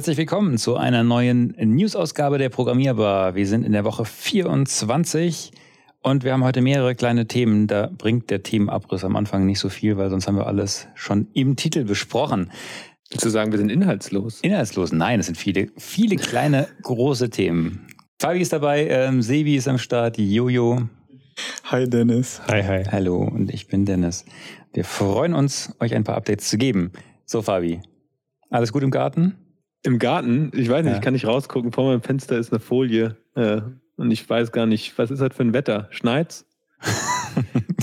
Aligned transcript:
Herzlich 0.00 0.16
willkommen 0.16 0.56
zu 0.56 0.78
einer 0.78 1.04
neuen 1.04 1.54
News-Ausgabe 1.58 2.38
der 2.38 2.48
Programmierbar. 2.48 3.34
Wir 3.34 3.46
sind 3.46 3.66
in 3.66 3.72
der 3.72 3.84
Woche 3.84 4.06
24 4.06 5.52
und 6.00 6.24
wir 6.24 6.32
haben 6.32 6.42
heute 6.42 6.62
mehrere 6.62 6.94
kleine 6.94 7.26
Themen. 7.26 7.66
Da 7.66 7.90
bringt 7.98 8.30
der 8.30 8.42
Themenabriss 8.42 9.04
am 9.04 9.14
Anfang 9.14 9.44
nicht 9.44 9.58
so 9.58 9.68
viel, 9.68 9.98
weil 9.98 10.08
sonst 10.08 10.26
haben 10.26 10.36
wir 10.36 10.46
alles 10.46 10.88
schon 10.94 11.28
im 11.34 11.54
Titel 11.54 11.84
besprochen. 11.84 12.50
Willst 13.10 13.26
du 13.26 13.28
sagen, 13.28 13.52
wir 13.52 13.58
sind 13.58 13.70
inhaltslos? 13.70 14.40
Inhaltslos? 14.40 14.90
Nein, 14.90 15.20
es 15.20 15.26
sind 15.26 15.36
viele, 15.36 15.68
viele 15.76 16.16
kleine, 16.16 16.68
große 16.82 17.28
Themen. 17.28 17.86
Fabi 18.18 18.40
ist 18.40 18.54
dabei, 18.54 18.88
ähm, 18.88 19.20
Sebi 19.20 19.56
ist 19.56 19.68
am 19.68 19.76
Start, 19.76 20.16
Jojo. 20.16 20.88
Hi 21.64 21.86
Dennis. 21.86 22.40
Hi, 22.48 22.62
hi. 22.62 22.84
Hallo 22.90 23.18
und 23.18 23.52
ich 23.52 23.66
bin 23.66 23.84
Dennis. 23.84 24.24
Wir 24.72 24.84
freuen 24.84 25.34
uns, 25.34 25.76
euch 25.78 25.94
ein 25.94 26.04
paar 26.04 26.16
Updates 26.16 26.48
zu 26.48 26.56
geben. 26.56 26.90
So, 27.26 27.42
Fabi, 27.42 27.82
alles 28.48 28.72
gut 28.72 28.82
im 28.82 28.90
Garten? 28.90 29.36
Im 29.82 29.98
Garten? 29.98 30.50
Ich 30.54 30.68
weiß 30.68 30.84
nicht, 30.84 30.92
ja. 30.92 30.98
ich 30.98 31.02
kann 31.02 31.14
nicht 31.14 31.26
rausgucken. 31.26 31.72
Vor 31.72 31.86
meinem 31.86 32.02
Fenster 32.02 32.38
ist 32.38 32.52
eine 32.52 32.60
Folie. 32.60 33.16
Äh, 33.34 33.62
und 33.96 34.10
ich 34.10 34.28
weiß 34.28 34.52
gar 34.52 34.66
nicht, 34.66 34.96
was 34.98 35.10
ist 35.10 35.20
das 35.20 35.34
für 35.34 35.42
ein 35.42 35.52
Wetter? 35.52 35.88
Schneit's? 35.90 36.46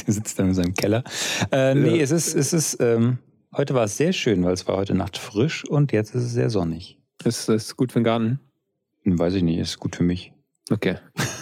Der 0.07 0.13
sitzt 0.13 0.39
da 0.39 0.43
in 0.43 0.53
seinem 0.53 0.73
Keller. 0.73 1.03
Äh, 1.51 1.75
nee, 1.75 1.97
ja. 1.97 2.03
es 2.03 2.11
ist, 2.11 2.35
es 2.35 2.53
ist, 2.53 2.81
ähm, 2.81 3.19
heute 3.55 3.73
war 3.73 3.85
es 3.85 3.97
sehr 3.97 4.13
schön, 4.13 4.43
weil 4.43 4.53
es 4.53 4.67
war 4.67 4.77
heute 4.77 4.95
Nacht 4.95 5.17
frisch 5.17 5.63
und 5.65 5.91
jetzt 5.91 6.15
ist 6.15 6.23
es 6.23 6.31
sehr 6.33 6.49
sonnig. 6.49 6.99
Ist 7.23 7.49
das 7.49 7.75
gut 7.75 7.91
für 7.91 7.99
den 7.99 8.03
Garten? 8.03 8.39
Hm, 9.03 9.17
weiß 9.17 9.33
ich 9.35 9.43
nicht, 9.43 9.57
ist 9.57 9.79
gut 9.79 9.95
für 9.95 10.03
mich. 10.03 10.33
Okay. 10.69 10.95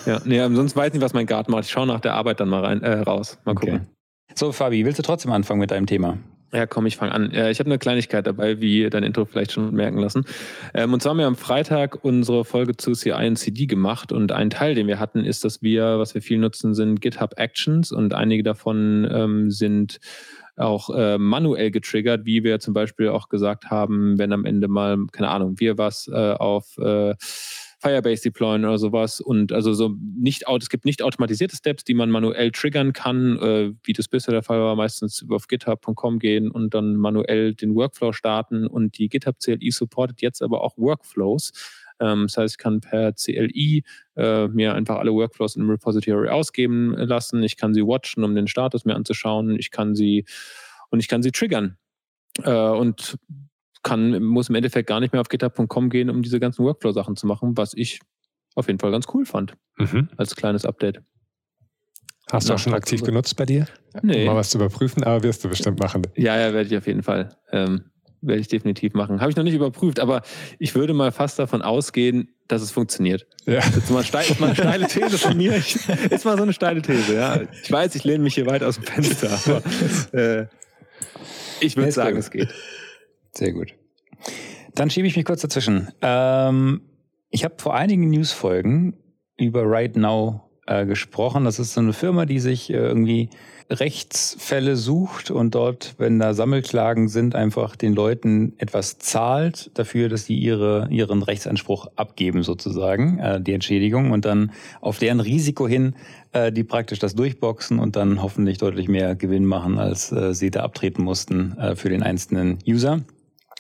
Ja, 0.06 0.22
nee, 0.24 0.40
sonst 0.56 0.76
weiß 0.76 0.88
ich 0.88 0.94
nicht, 0.94 1.02
was 1.02 1.14
mein 1.14 1.26
Garten 1.26 1.52
macht. 1.52 1.66
Ich 1.66 1.72
schaue 1.72 1.88
nach 1.88 2.00
der 2.00 2.14
Arbeit 2.14 2.40
dann 2.40 2.50
mal 2.50 2.64
rein, 2.64 2.84
äh, 2.84 3.00
raus. 3.00 3.40
Mal 3.44 3.56
gucken. 3.56 3.76
Okay. 3.76 4.36
So, 4.36 4.52
Fabi, 4.52 4.86
willst 4.86 5.00
du 5.00 5.04
trotzdem 5.04 5.32
anfangen 5.32 5.60
mit 5.60 5.72
deinem 5.72 5.88
Thema? 5.88 6.20
Ja, 6.54 6.66
komm, 6.66 6.86
ich 6.86 6.96
fange 6.96 7.12
an. 7.12 7.32
Ich 7.34 7.60
habe 7.60 7.70
eine 7.70 7.80
Kleinigkeit 7.80 8.26
dabei, 8.26 8.62
wie 8.62 8.90
dein 8.90 9.04
Intro 9.04 9.26
vielleicht 9.26 9.52
schon 9.52 9.74
merken 9.74 9.98
lassen. 9.98 10.26
Ähm, 10.74 10.94
und 10.94 11.02
zwar 11.02 11.12
haben 11.12 11.18
wir 11.18 11.28
am 11.28 11.36
Freitag 11.36 12.04
unsere 12.04 12.46
Folge 12.46 12.78
zu 12.78 12.94
CI 12.94 13.28
und 13.28 13.36
CD 13.36 13.66
gemacht 13.66 14.12
und 14.12 14.32
ein 14.32 14.50
Teil, 14.50 14.76
den 14.76 14.88
wir 14.88 15.00
hatten, 15.00 15.26
ist, 15.26 15.44
dass 15.44 15.62
wir, 15.62 16.00
was 16.00 16.14
wir 16.14 16.22
viel 16.22 16.38
nutzen, 16.38 16.74
sind 16.74 17.02
GitHub 17.02 17.34
Actions 17.38 17.92
und 17.92 18.14
einige 18.14 18.44
davon 18.44 19.08
ähm, 19.12 19.52
sind 19.52 20.00
auch 20.58 20.90
äh, 20.90 21.18
manuell 21.18 21.72
getriggert, 21.72 22.26
wie 22.26 22.44
wir 22.44 22.60
zum 22.60 22.74
Beispiel 22.74 23.10
auch 23.10 23.28
gesagt 23.30 23.70
haben, 23.70 24.18
wenn 24.18 24.32
am 24.32 24.46
Ende 24.46 24.68
mal, 24.68 24.98
keine 25.12 25.30
Ahnung, 25.30 25.60
wir 25.60 25.78
was 25.78 26.08
äh, 26.08 26.34
auf 26.34 26.78
äh, 26.78 27.16
Firebase 27.86 28.24
deployen 28.24 28.66
oder 28.66 28.80
sowas. 28.80 29.22
Und 29.22 29.52
also 29.52 29.74
so 29.74 29.96
nicht, 30.00 30.46
es 30.60 30.70
gibt 30.70 30.86
nicht 30.86 31.04
automatisierte 31.04 31.56
Steps, 31.56 31.84
die 31.84 31.94
man 31.94 32.10
manuell 32.10 32.52
triggern 32.52 32.94
kann, 32.94 33.38
äh, 33.38 33.74
wie 33.84 33.94
das 33.94 34.08
bisher 34.08 34.34
der 34.34 34.42
Fall 34.42 34.60
war, 34.60 34.76
meistens 34.76 35.24
auf 35.30 35.48
github.com 35.48 36.18
gehen 36.18 36.50
und 36.50 36.74
dann 36.74 36.96
manuell 36.96 37.54
den 37.54 37.76
Workflow 37.76 38.12
starten. 38.12 38.66
Und 38.66 38.98
die 38.98 39.08
GitHub 39.08 39.38
CLI 39.40 39.70
supportet 39.70 40.24
jetzt 40.24 40.42
aber 40.42 40.64
auch 40.64 40.76
Workflows. 40.78 41.52
Ähm, 42.00 42.24
das 42.24 42.38
heißt, 42.38 42.56
ich 42.56 42.58
kann 42.58 42.82
per 42.82 43.14
CLI 43.14 43.84
äh, 44.16 44.48
mir 44.48 44.74
einfach 44.74 44.98
alle 44.98 45.14
Workflows 45.14 45.56
im 45.56 45.70
Repository 45.70 46.30
ausgeben 46.30 46.96
lassen. 46.98 47.44
Ich 47.44 47.56
kann 47.56 47.76
sie 47.76 47.84
watchen, 47.84 48.24
um 48.24 48.34
den 48.34 48.48
Status 48.48 48.86
mir 48.86 48.96
anzuschauen. 48.96 49.60
Ich 49.60 49.70
kann 49.70 49.94
sie 49.94 50.26
und 50.90 51.02
ich 51.02 51.08
kann 51.08 51.22
sie 51.22 51.32
triggern. 51.32 51.78
Äh, 52.42 52.52
und 52.52 53.18
kann, 53.86 54.22
muss 54.22 54.50
im 54.50 54.56
Endeffekt 54.56 54.90
gar 54.90 55.00
nicht 55.00 55.14
mehr 55.14 55.22
auf 55.22 55.30
github.com 55.30 55.90
gehen, 55.90 56.10
um 56.10 56.22
diese 56.22 56.40
ganzen 56.42 56.66
Workflow-Sachen 56.66 57.16
zu 57.16 57.28
machen, 57.28 57.56
was 57.56 57.74
ich 57.76 58.02
auf 58.56 58.68
jeden 58.68 58.80
Fall 58.80 58.92
ganz 58.92 59.06
cool 59.14 59.26
fand. 59.26 59.54
Mhm. 59.78 60.10
Als 60.18 60.36
kleines 60.36 60.66
Update. 60.66 61.02
Hast 62.32 62.50
du 62.50 62.54
auch 62.54 62.60
schon 62.60 62.74
aktiv 62.74 63.02
so. 63.02 63.06
genutzt 63.06 63.38
bei 63.38 63.46
dir? 63.46 63.68
Nee. 64.02 64.22
Um 64.22 64.34
mal 64.34 64.36
was 64.36 64.50
zu 64.50 64.58
überprüfen, 64.58 65.04
aber 65.04 65.24
wirst 65.24 65.44
du 65.44 65.50
bestimmt 65.50 65.80
machen. 65.80 66.02
Ja, 66.16 66.38
ja, 66.38 66.52
werde 66.54 66.68
ich 66.68 66.76
auf 66.76 66.88
jeden 66.88 67.04
Fall. 67.04 67.38
Ähm, 67.52 67.92
werde 68.22 68.42
ich 68.42 68.48
definitiv 68.48 68.94
machen. 68.96 69.22
Habe 69.22 69.30
ich 69.30 69.38
noch 69.38 69.44
nicht 69.44 69.54
überprüft, 69.54 70.00
aber 70.00 70.24
ich 70.58 70.74
würde 70.74 70.96
mal 70.96 71.12
fast 71.12 71.38
davon 71.38 71.62
ausgehen, 71.62 72.30
dass 72.48 72.64
es 72.64 72.72
funktioniert. 72.72 73.28
Ja. 73.46 73.58
Das 73.58 73.78
ist 73.78 73.92
mal, 73.92 74.04
steil, 74.04 74.26
ist 74.28 74.40
mal 74.40 74.48
eine 74.48 74.56
steile 74.56 74.88
These 74.88 75.20
von 75.20 75.38
mir. 75.38 75.56
Ich, 75.58 75.76
ist 76.10 76.26
mal 76.26 76.38
so 76.38 76.44
eine 76.44 76.54
steile 76.54 76.82
These, 76.82 77.14
ja. 77.14 77.42
Ich 77.62 77.72
weiß, 77.72 77.94
ich 77.94 78.04
lehne 78.04 78.24
mich 78.24 78.34
hier 78.34 78.48
weit 78.48 78.64
aus 78.64 78.76
dem 78.76 78.86
Fenster, 78.86 79.30
aber 79.46 80.20
äh, 80.20 80.48
ich 81.60 81.78
würde 81.78 81.92
sagen, 81.92 82.18
es 82.18 82.32
geht. 82.32 82.50
Sehr 83.38 83.52
gut. 83.52 83.74
Dann 84.74 84.90
schiebe 84.90 85.08
ich 85.08 85.16
mich 85.16 85.26
kurz 85.26 85.42
dazwischen. 85.42 85.90
Ähm, 86.02 86.82
ich 87.30 87.44
habe 87.44 87.56
vor 87.58 87.76
einigen 87.76 88.10
Newsfolgen 88.10 88.96
über 89.38 89.64
Right 89.66 89.96
Now 89.96 90.42
äh, 90.68 90.86
gesprochen. 90.86 91.46
Das 91.46 91.60
ist 91.60 91.74
so 91.74 91.82
eine 91.82 91.94
Firma, 91.94 92.26
die 92.26 92.40
sich 92.40 92.70
äh, 92.70 92.78
irgendwie 92.78 93.30
Rechtsfälle 93.70 94.76
sucht 94.76 95.32
und 95.32 95.56
dort, 95.56 95.96
wenn 95.98 96.20
da 96.20 96.36
Sammelklagen 96.36 97.08
sind, 97.08 97.34
einfach 97.34 97.76
den 97.76 97.94
Leuten 97.94 98.54
etwas 98.58 99.00
zahlt 99.00 99.72
dafür, 99.74 100.08
dass 100.08 100.26
sie 100.26 100.36
ihre, 100.36 100.88
ihren 100.92 101.24
Rechtsanspruch 101.24 101.88
abgeben 101.96 102.44
sozusagen, 102.44 103.18
äh, 103.18 103.42
die 103.42 103.54
Entschädigung 103.54 104.12
und 104.12 104.26
dann 104.26 104.52
auf 104.82 105.00
deren 105.00 105.20
Risiko 105.20 105.68
hin 105.68 105.96
äh, 106.36 106.52
die 106.52 106.64
praktisch 106.64 107.00
das 107.00 107.16
durchboxen 107.16 107.80
und 107.80 107.96
dann 107.96 108.22
hoffentlich 108.22 108.58
deutlich 108.58 108.88
mehr 108.88 109.16
Gewinn 109.16 109.46
machen, 109.46 109.80
als 109.80 110.12
äh, 110.12 110.34
sie 110.34 110.52
da 110.52 110.64
abtreten 110.64 111.04
mussten 111.04 111.58
äh, 111.58 111.76
für 111.76 111.90
den 111.90 112.04
einzelnen 112.04 112.60
User. 112.68 113.02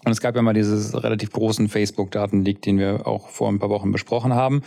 Und 0.05 0.11
es 0.11 0.21
gab 0.21 0.35
ja 0.35 0.43
mal 0.43 0.53
dieses 0.53 0.93
relativ 1.03 1.31
großen 1.31 1.67
Facebook-Datenleak, 1.67 2.61
den 2.61 2.77
wir 2.77 3.07
auch 3.07 3.29
vor 3.29 3.49
ein 3.49 3.57
paar 3.57 3.71
Wochen 3.71 3.91
besprochen 3.91 4.35
haben, 4.35 4.61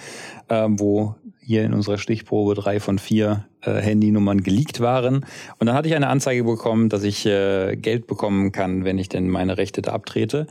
ähm, 0.48 0.80
wo 0.80 1.14
hier 1.38 1.64
in 1.64 1.72
unserer 1.72 1.96
Stichprobe 1.96 2.54
drei 2.54 2.80
von 2.80 2.98
vier 2.98 3.46
äh, 3.62 3.80
Handynummern 3.80 4.42
geleakt 4.42 4.80
waren. 4.80 5.24
Und 5.58 5.66
dann 5.66 5.74
hatte 5.74 5.88
ich 5.88 5.94
eine 5.94 6.08
Anzeige 6.08 6.42
bekommen, 6.42 6.88
dass 6.88 7.04
ich 7.04 7.24
äh, 7.24 7.76
Geld 7.76 8.08
bekommen 8.08 8.50
kann, 8.50 8.84
wenn 8.84 8.98
ich 8.98 9.08
denn 9.08 9.28
meine 9.28 9.56
Rechte 9.56 9.80
da 9.80 9.92
abtrete. 9.92 10.48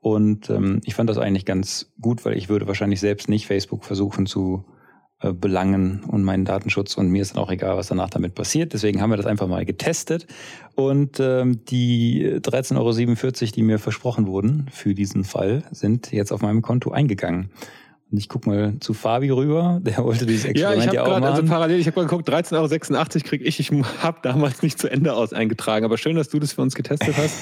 Und 0.00 0.48
ähm, 0.48 0.80
ich 0.86 0.94
fand 0.94 1.10
das 1.10 1.18
eigentlich 1.18 1.44
ganz 1.44 1.92
gut, 2.00 2.24
weil 2.24 2.36
ich 2.36 2.48
würde 2.48 2.66
wahrscheinlich 2.66 3.00
selbst 3.00 3.28
nicht 3.28 3.46
Facebook 3.46 3.84
versuchen 3.84 4.24
zu 4.24 4.64
Belangen 5.20 6.02
und 6.06 6.24
meinen 6.24 6.44
Datenschutz 6.44 6.96
und 6.96 7.08
mir 7.08 7.20
ist 7.20 7.34
dann 7.34 7.42
auch 7.42 7.50
egal, 7.50 7.76
was 7.76 7.88
danach 7.88 8.10
damit 8.10 8.34
passiert. 8.34 8.72
Deswegen 8.72 9.02
haben 9.02 9.10
wir 9.10 9.18
das 9.18 9.26
einfach 9.26 9.48
mal 9.48 9.66
getestet 9.66 10.26
und 10.74 11.20
ähm, 11.20 11.64
die 11.66 12.40
13,47 12.40 12.76
Euro, 12.76 13.52
die 13.54 13.62
mir 13.62 13.78
versprochen 13.78 14.26
wurden 14.26 14.66
für 14.72 14.94
diesen 14.94 15.24
Fall, 15.24 15.62
sind 15.70 16.10
jetzt 16.12 16.32
auf 16.32 16.40
meinem 16.40 16.62
Konto 16.62 16.90
eingegangen. 16.90 17.50
Und 18.10 18.18
ich 18.18 18.28
guck 18.28 18.46
mal 18.46 18.74
zu 18.80 18.92
Fabi 18.92 19.30
rüber, 19.30 19.78
der 19.82 19.98
wollte 19.98 20.26
dieses 20.26 20.44
Experiment 20.44 20.84
ja, 20.84 20.88
ich 20.88 20.94
ja 20.94 21.02
auch 21.02 21.06
grad, 21.06 21.16
also 21.16 21.26
machen. 21.26 21.40
Also 21.42 21.52
parallel, 21.52 21.78
ich 21.78 21.86
habe 21.86 22.00
mal 22.00 22.08
geguckt, 22.08 22.28
13,86 22.28 22.56
Euro 22.56 23.24
kriege 23.24 23.44
ich. 23.44 23.60
Ich 23.60 23.70
habe 24.02 24.18
damals 24.22 24.62
nicht 24.62 24.80
zu 24.80 24.88
Ende 24.88 25.14
aus 25.14 25.32
eingetragen. 25.32 25.84
Aber 25.84 25.96
schön, 25.96 26.16
dass 26.16 26.28
du 26.28 26.40
das 26.40 26.54
für 26.54 26.62
uns 26.62 26.74
getestet 26.74 27.14
hast. 27.16 27.36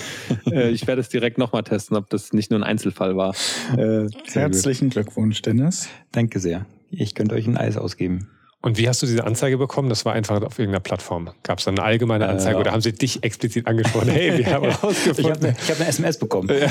äh, 0.53 0.69
ich 0.71 0.87
werde 0.87 1.01
es 1.01 1.09
direkt 1.09 1.39
nochmal 1.39 1.63
testen, 1.63 1.97
ob 1.97 2.11
das 2.11 2.35
nicht 2.35 2.51
nur 2.51 2.61
ein 2.61 2.65
Einzelfall 2.65 3.17
war. 3.17 3.35
Äh, 3.79 4.09
Herzlichen 4.31 4.91
Glückwunsch, 4.91 5.41
Dennis. 5.41 5.89
Danke 6.13 6.39
sehr. 6.39 6.67
Ich 6.91 7.15
könnte 7.15 7.35
euch 7.35 7.47
ein 7.47 7.57
Eis 7.57 7.77
ausgeben. 7.77 8.31
Und 8.61 8.77
wie 8.77 8.89
hast 8.89 9.03
du 9.03 9.07
diese 9.07 9.25
Anzeige 9.25 9.57
bekommen? 9.57 9.89
Das 9.89 10.05
war 10.05 10.15
einfach 10.15 10.43
auf 10.43 10.59
irgendeiner 10.59 10.81
Plattform. 10.81 11.31
Gab 11.45 11.59
es 11.59 11.65
dann 11.65 11.79
eine 11.79 11.87
allgemeine 11.87 12.25
äh, 12.25 12.29
Anzeige 12.29 12.57
äh, 12.57 12.61
oder 12.61 12.73
haben 12.73 12.81
sie 12.81 12.93
dich 12.93 13.23
explizit 13.23 13.69
angesprochen? 13.69 14.09
Hey, 14.09 14.37
wir 14.37 14.47
haben 14.53 14.65
rausgefunden. 14.83 15.25
ich 15.25 15.31
habe 15.31 15.47
eine, 15.47 15.57
hab 15.57 15.81
eine 15.81 15.89
SMS 15.89 16.19
bekommen. 16.19 16.49
Ja. 16.49 16.69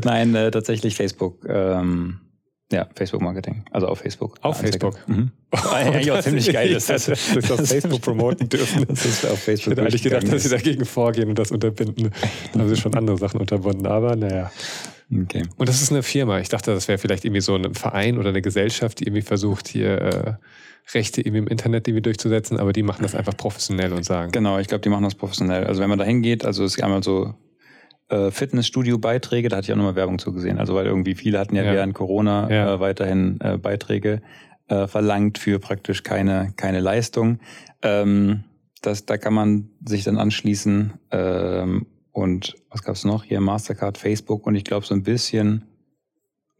Nein, 0.04 0.34
äh, 0.34 0.50
tatsächlich 0.50 0.96
Facebook. 0.96 1.44
Ähm, 1.48 2.20
ja, 2.72 2.86
Facebook 2.94 3.22
Marketing. 3.22 3.64
Also 3.70 3.86
auf 3.86 4.00
Facebook. 4.00 4.36
Auf 4.42 4.58
Facebook. 4.58 4.98
Mhm. 5.06 5.30
Oh, 5.50 5.70
eigentlich 5.70 6.12
auch 6.12 6.20
ziemlich 6.20 6.52
geil 6.52 6.70
ist, 6.72 6.90
dass, 6.90 7.06
dass 7.06 7.34
wir 7.34 7.54
auf 7.54 7.66
Facebook 7.66 8.02
promoten 8.02 8.50
dürfen. 8.50 8.84
Das 8.86 9.06
ist 9.06 9.24
auf 9.24 9.38
Facebook. 9.38 9.72
Ich 9.72 9.78
hätte 9.78 9.80
eigentlich 9.80 10.02
gedacht, 10.02 10.30
dass 10.30 10.42
sie 10.42 10.50
dagegen 10.50 10.84
vorgehen 10.84 11.30
und 11.30 11.38
das 11.38 11.50
unterbinden. 11.50 12.12
Da 12.52 12.60
haben 12.60 12.68
sie 12.68 12.76
schon 12.76 12.94
andere 12.94 13.16
Sachen 13.16 13.40
unterbunden, 13.40 13.86
aber 13.86 14.14
naja. 14.14 14.52
Okay. 15.10 15.44
Und 15.56 15.68
das 15.68 15.80
ist 15.80 15.90
eine 15.90 16.02
Firma. 16.02 16.38
Ich 16.40 16.48
dachte, 16.48 16.72
das 16.72 16.86
wäre 16.86 16.98
vielleicht 16.98 17.24
irgendwie 17.24 17.40
so 17.40 17.54
ein 17.54 17.74
Verein 17.74 18.18
oder 18.18 18.28
eine 18.28 18.42
Gesellschaft, 18.42 19.00
die 19.00 19.04
irgendwie 19.04 19.22
versucht, 19.22 19.68
hier 19.68 20.00
äh, 20.00 20.32
Rechte 20.94 21.20
irgendwie 21.20 21.38
im 21.38 21.48
Internet 21.48 21.88
irgendwie 21.88 22.02
durchzusetzen, 22.02 22.58
aber 22.58 22.72
die 22.72 22.82
machen 22.82 23.02
das 23.02 23.14
einfach 23.14 23.36
professionell 23.36 23.92
und 23.92 24.04
sagen. 24.04 24.32
Genau, 24.32 24.58
ich 24.58 24.68
glaube, 24.68 24.82
die 24.82 24.88
machen 24.88 25.04
das 25.04 25.14
professionell. 25.14 25.64
Also 25.64 25.80
wenn 25.80 25.88
man 25.88 25.98
da 25.98 26.04
hingeht, 26.04 26.44
also 26.44 26.64
es 26.64 26.76
ist 26.76 26.82
einmal 26.82 27.02
so 27.02 27.34
äh, 28.08 28.30
Fitnessstudio-Beiträge, 28.30 29.48
da 29.48 29.56
hatte 29.56 29.66
ich 29.66 29.72
auch 29.72 29.76
nochmal 29.76 29.96
Werbung 29.96 30.18
zugesehen. 30.18 30.58
Also 30.58 30.74
weil 30.74 30.86
irgendwie 30.86 31.14
viele 31.14 31.38
hatten 31.38 31.56
ja, 31.56 31.62
ja. 31.62 31.72
während 31.72 31.94
Corona 31.94 32.50
ja. 32.50 32.74
äh, 32.74 32.80
weiterhin 32.80 33.38
äh, 33.40 33.58
Beiträge 33.58 34.22
äh, 34.68 34.86
verlangt 34.86 35.38
für 35.38 35.58
praktisch 35.58 36.02
keine, 36.02 36.52
keine 36.56 36.80
Leistung. 36.80 37.40
Ähm, 37.82 38.44
das, 38.82 39.06
da 39.06 39.18
kann 39.18 39.34
man 39.34 39.70
sich 39.84 40.04
dann 40.04 40.18
anschließen 40.18 40.94
ähm, 41.10 41.86
und 42.18 42.56
was 42.70 42.82
gab's 42.82 43.04
noch? 43.04 43.22
Hier 43.22 43.40
Mastercard, 43.40 43.96
Facebook 43.96 44.46
und 44.46 44.56
ich 44.56 44.64
glaube 44.64 44.84
so 44.84 44.94
ein 44.94 45.04
bisschen, 45.04 45.64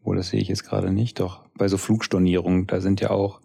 wo 0.01 0.13
das 0.13 0.29
sehe 0.29 0.39
ich 0.39 0.47
jetzt 0.47 0.63
gerade 0.63 0.91
nicht, 0.91 1.19
doch 1.19 1.45
bei 1.57 1.67
so 1.67 1.77
Flugstornierungen, 1.77 2.65
da 2.65 2.79
sind 2.79 3.01
ja 3.01 3.09
auch 3.09 3.41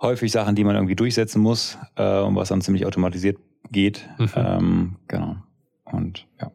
häufig 0.00 0.32
Sachen, 0.32 0.54
die 0.54 0.64
man 0.64 0.74
irgendwie 0.74 0.96
durchsetzen 0.96 1.42
muss 1.42 1.76
äh, 1.96 2.20
und 2.20 2.34
was 2.34 2.48
dann 2.48 2.62
ziemlich 2.62 2.86
automatisiert 2.86 3.38
geht. 3.70 4.08
Mhm. 4.18 4.30
Ähm, 4.34 4.96
genau. 5.06 5.36
Und 5.84 6.26
ja. 6.40 6.50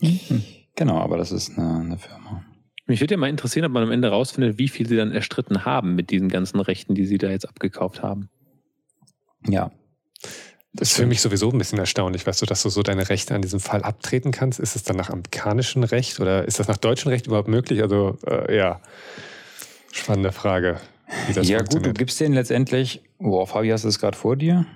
Mhm. 0.00 0.44
Genau, 0.76 0.98
aber 0.98 1.16
das 1.16 1.32
ist 1.32 1.58
eine, 1.58 1.80
eine 1.80 1.98
Firma. 1.98 2.44
Mich 2.86 3.00
würde 3.00 3.14
ja 3.14 3.18
mal 3.18 3.28
interessieren, 3.28 3.66
ob 3.66 3.72
man 3.72 3.82
am 3.82 3.90
Ende 3.90 4.08
rausfindet, 4.08 4.58
wie 4.58 4.68
viel 4.68 4.86
sie 4.86 4.96
dann 4.96 5.10
erstritten 5.10 5.64
haben 5.64 5.96
mit 5.96 6.10
diesen 6.10 6.28
ganzen 6.28 6.60
Rechten, 6.60 6.94
die 6.94 7.04
sie 7.04 7.18
da 7.18 7.30
jetzt 7.30 7.48
abgekauft 7.48 8.02
haben. 8.02 8.30
Ja, 9.46 9.72
Das 10.74 10.90
ist 10.90 10.96
für 10.96 11.06
mich 11.06 11.20
sowieso 11.20 11.50
ein 11.50 11.58
bisschen 11.58 11.78
erstaunlich, 11.78 12.26
weißt 12.26 12.42
du, 12.42 12.46
dass 12.46 12.62
du 12.62 12.68
so 12.68 12.82
deine 12.82 13.08
Rechte 13.08 13.34
an 13.34 13.42
diesem 13.42 13.58
Fall 13.58 13.82
abtreten 13.82 14.32
kannst. 14.32 14.60
Ist 14.60 14.76
es 14.76 14.82
dann 14.82 14.96
nach 14.96 15.08
amerikanischem 15.08 15.82
Recht 15.82 16.20
oder 16.20 16.44
ist 16.44 16.60
das 16.60 16.68
nach 16.68 16.76
deutschem 16.76 17.10
Recht 17.10 17.26
überhaupt 17.26 17.48
möglich? 17.48 17.82
Also, 17.82 18.18
äh, 18.26 18.54
ja, 18.56 18.80
spannende 19.92 20.30
Frage. 20.30 20.78
ja, 21.42 21.62
gut, 21.62 21.86
du 21.86 21.92
gibst 21.92 22.20
den 22.20 22.34
letztendlich, 22.34 23.02
wow, 23.18 23.48
Fabi, 23.48 23.70
hast 23.70 23.84
du 23.84 23.88
es 23.88 23.98
gerade 23.98 24.16
vor 24.16 24.36
dir? 24.36 24.66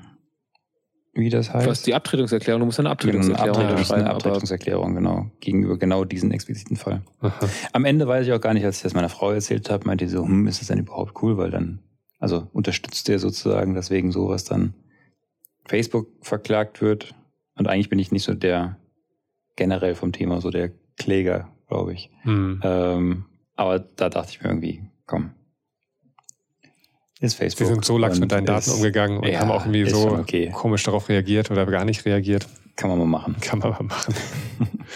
Wie 1.15 1.29
das 1.29 1.53
heißt? 1.53 1.67
Was 1.67 1.83
die 1.83 1.95
Abtretungserklärung, 1.95 2.61
du 2.61 2.67
musst 2.67 2.81
eine 2.81 2.89
Abtretungserklärung 2.89 3.55
eine 3.55 3.61
Abtretungs 3.61 3.89
schreiben. 3.89 4.01
Eine 4.01 4.11
Abtretungserklärung, 4.15 4.95
genau. 4.95 5.31
Gegenüber 5.41 5.77
genau 5.77 6.05
diesen 6.07 6.31
expliziten 6.31 6.77
Fall. 6.77 7.03
Aha. 7.21 7.49
Am 7.75 7.85
Ende 7.85 8.09
weiß 8.09 8.27
ich 8.27 8.33
auch 8.33 8.41
gar 8.41 8.55
nicht, 8.55 8.65
als 8.65 8.79
ich 8.79 8.83
das 8.83 8.95
meiner 8.95 9.11
Frau 9.11 9.31
erzählt 9.31 9.69
habe, 9.69 9.87
meinte 9.87 10.09
sie 10.09 10.15
so, 10.15 10.25
hm, 10.25 10.47
ist 10.47 10.63
das 10.63 10.69
denn 10.69 10.79
überhaupt 10.79 11.23
cool? 11.23 11.37
Weil 11.37 11.51
dann, 11.51 11.81
also 12.19 12.49
unterstützt 12.55 13.09
der 13.09 13.19
sozusagen, 13.19 13.75
dass 13.75 13.91
wegen 13.91 14.11
sowas 14.11 14.45
dann 14.45 14.73
Facebook 15.67 16.09
verklagt 16.23 16.81
wird. 16.81 17.15
Und 17.57 17.69
eigentlich 17.69 17.89
bin 17.89 17.99
ich 17.99 18.13
nicht 18.13 18.25
so 18.25 18.35
der 18.35 18.79
generell 19.57 19.95
vom 19.95 20.13
Thema, 20.13 20.41
so 20.41 20.51
der 20.51 20.73
Kläger, 20.97 21.51
glaube 21.69 21.93
ich. 21.93 22.11
Hm. 22.23 22.61
Ähm, 22.63 23.25
aber 23.55 23.81
da 23.81 24.09
dachte 24.09 24.31
ich 24.33 24.43
mir 24.43 24.49
irgendwie, 24.49 24.83
komm, 25.07 25.33
ist 27.23 27.35
Facebook. 27.35 27.69
Sie 27.69 27.73
sind 27.75 27.85
so 27.85 27.99
lax 27.99 28.19
mit 28.19 28.33
deinen 28.33 28.47
Daten 28.47 28.69
ist, 28.69 28.75
umgegangen 28.75 29.19
und 29.19 29.29
ja, 29.29 29.39
haben 29.39 29.53
auch 29.53 29.65
irgendwie 29.65 29.89
so 29.89 30.11
okay. 30.11 30.51
komisch 30.53 30.83
darauf 30.83 31.09
reagiert 31.09 31.53
oder 31.53 31.65
gar 31.67 31.85
nicht 31.85 32.05
reagiert. 32.05 32.49
Kann 32.75 32.91
man 32.91 32.99
mal 32.99 33.07
machen. 33.07 33.37
Kann 33.41 33.61
man 33.61 33.71
mal 33.71 33.83
machen. 33.85 34.15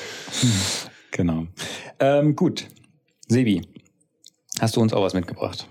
genau. 1.13 1.47
Ähm, 2.01 2.35
gut. 2.35 2.67
Sebi, 3.29 3.63
hast 4.59 4.75
du 4.75 4.81
uns 4.81 4.93
auch 4.93 5.03
was 5.03 5.15
mitgebracht? 5.15 5.69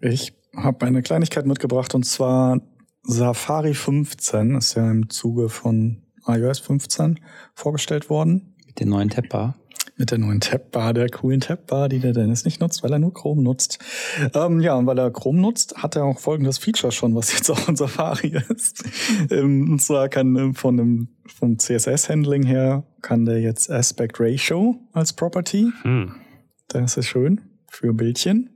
Ich 0.00 0.32
habe 0.56 0.86
eine 0.86 1.02
Kleinigkeit 1.02 1.44
mitgebracht 1.44 1.94
und 1.94 2.04
zwar 2.04 2.62
Safari 3.08 3.74
15 3.74 4.56
ist 4.56 4.74
ja 4.74 4.90
im 4.90 5.08
Zuge 5.10 5.48
von 5.48 6.02
iOS 6.26 6.58
15 6.58 7.20
vorgestellt 7.54 8.10
worden. 8.10 8.54
Mit 8.66 8.80
den 8.80 8.88
neuen 8.88 9.10
Tabbar 9.10 9.56
mit 9.96 10.10
der 10.10 10.18
neuen 10.18 10.40
Tabbar, 10.40 10.92
der 10.92 11.08
coolen 11.08 11.40
Tabbar, 11.40 11.88
die 11.88 11.98
der 11.98 12.12
Dennis 12.12 12.44
nicht 12.44 12.60
nutzt, 12.60 12.82
weil 12.82 12.92
er 12.92 12.98
nur 12.98 13.14
Chrome 13.14 13.42
nutzt. 13.42 13.78
Ähm, 14.34 14.60
ja, 14.60 14.74
und 14.74 14.86
weil 14.86 14.98
er 14.98 15.10
Chrome 15.10 15.40
nutzt, 15.40 15.82
hat 15.82 15.96
er 15.96 16.04
auch 16.04 16.18
folgendes 16.18 16.58
Feature 16.58 16.92
schon, 16.92 17.14
was 17.14 17.32
jetzt 17.32 17.50
auch 17.50 17.68
in 17.68 17.76
Safari 17.76 18.36
ist. 18.48 18.84
Ähm, 19.30 19.70
und 19.72 19.82
zwar 19.82 20.08
kann 20.08 20.36
ähm, 20.36 20.54
von 20.54 20.76
dem 20.76 21.08
vom 21.26 21.58
CSS-Handling 21.58 22.44
her 22.44 22.84
kann 23.02 23.24
der 23.24 23.40
jetzt 23.40 23.70
Aspect 23.70 24.20
Ratio 24.20 24.76
als 24.92 25.12
Property. 25.12 25.72
Hm. 25.82 26.14
Das 26.68 26.96
ist 26.96 27.06
schön 27.06 27.40
für 27.68 27.92
Bildchen. 27.94 28.50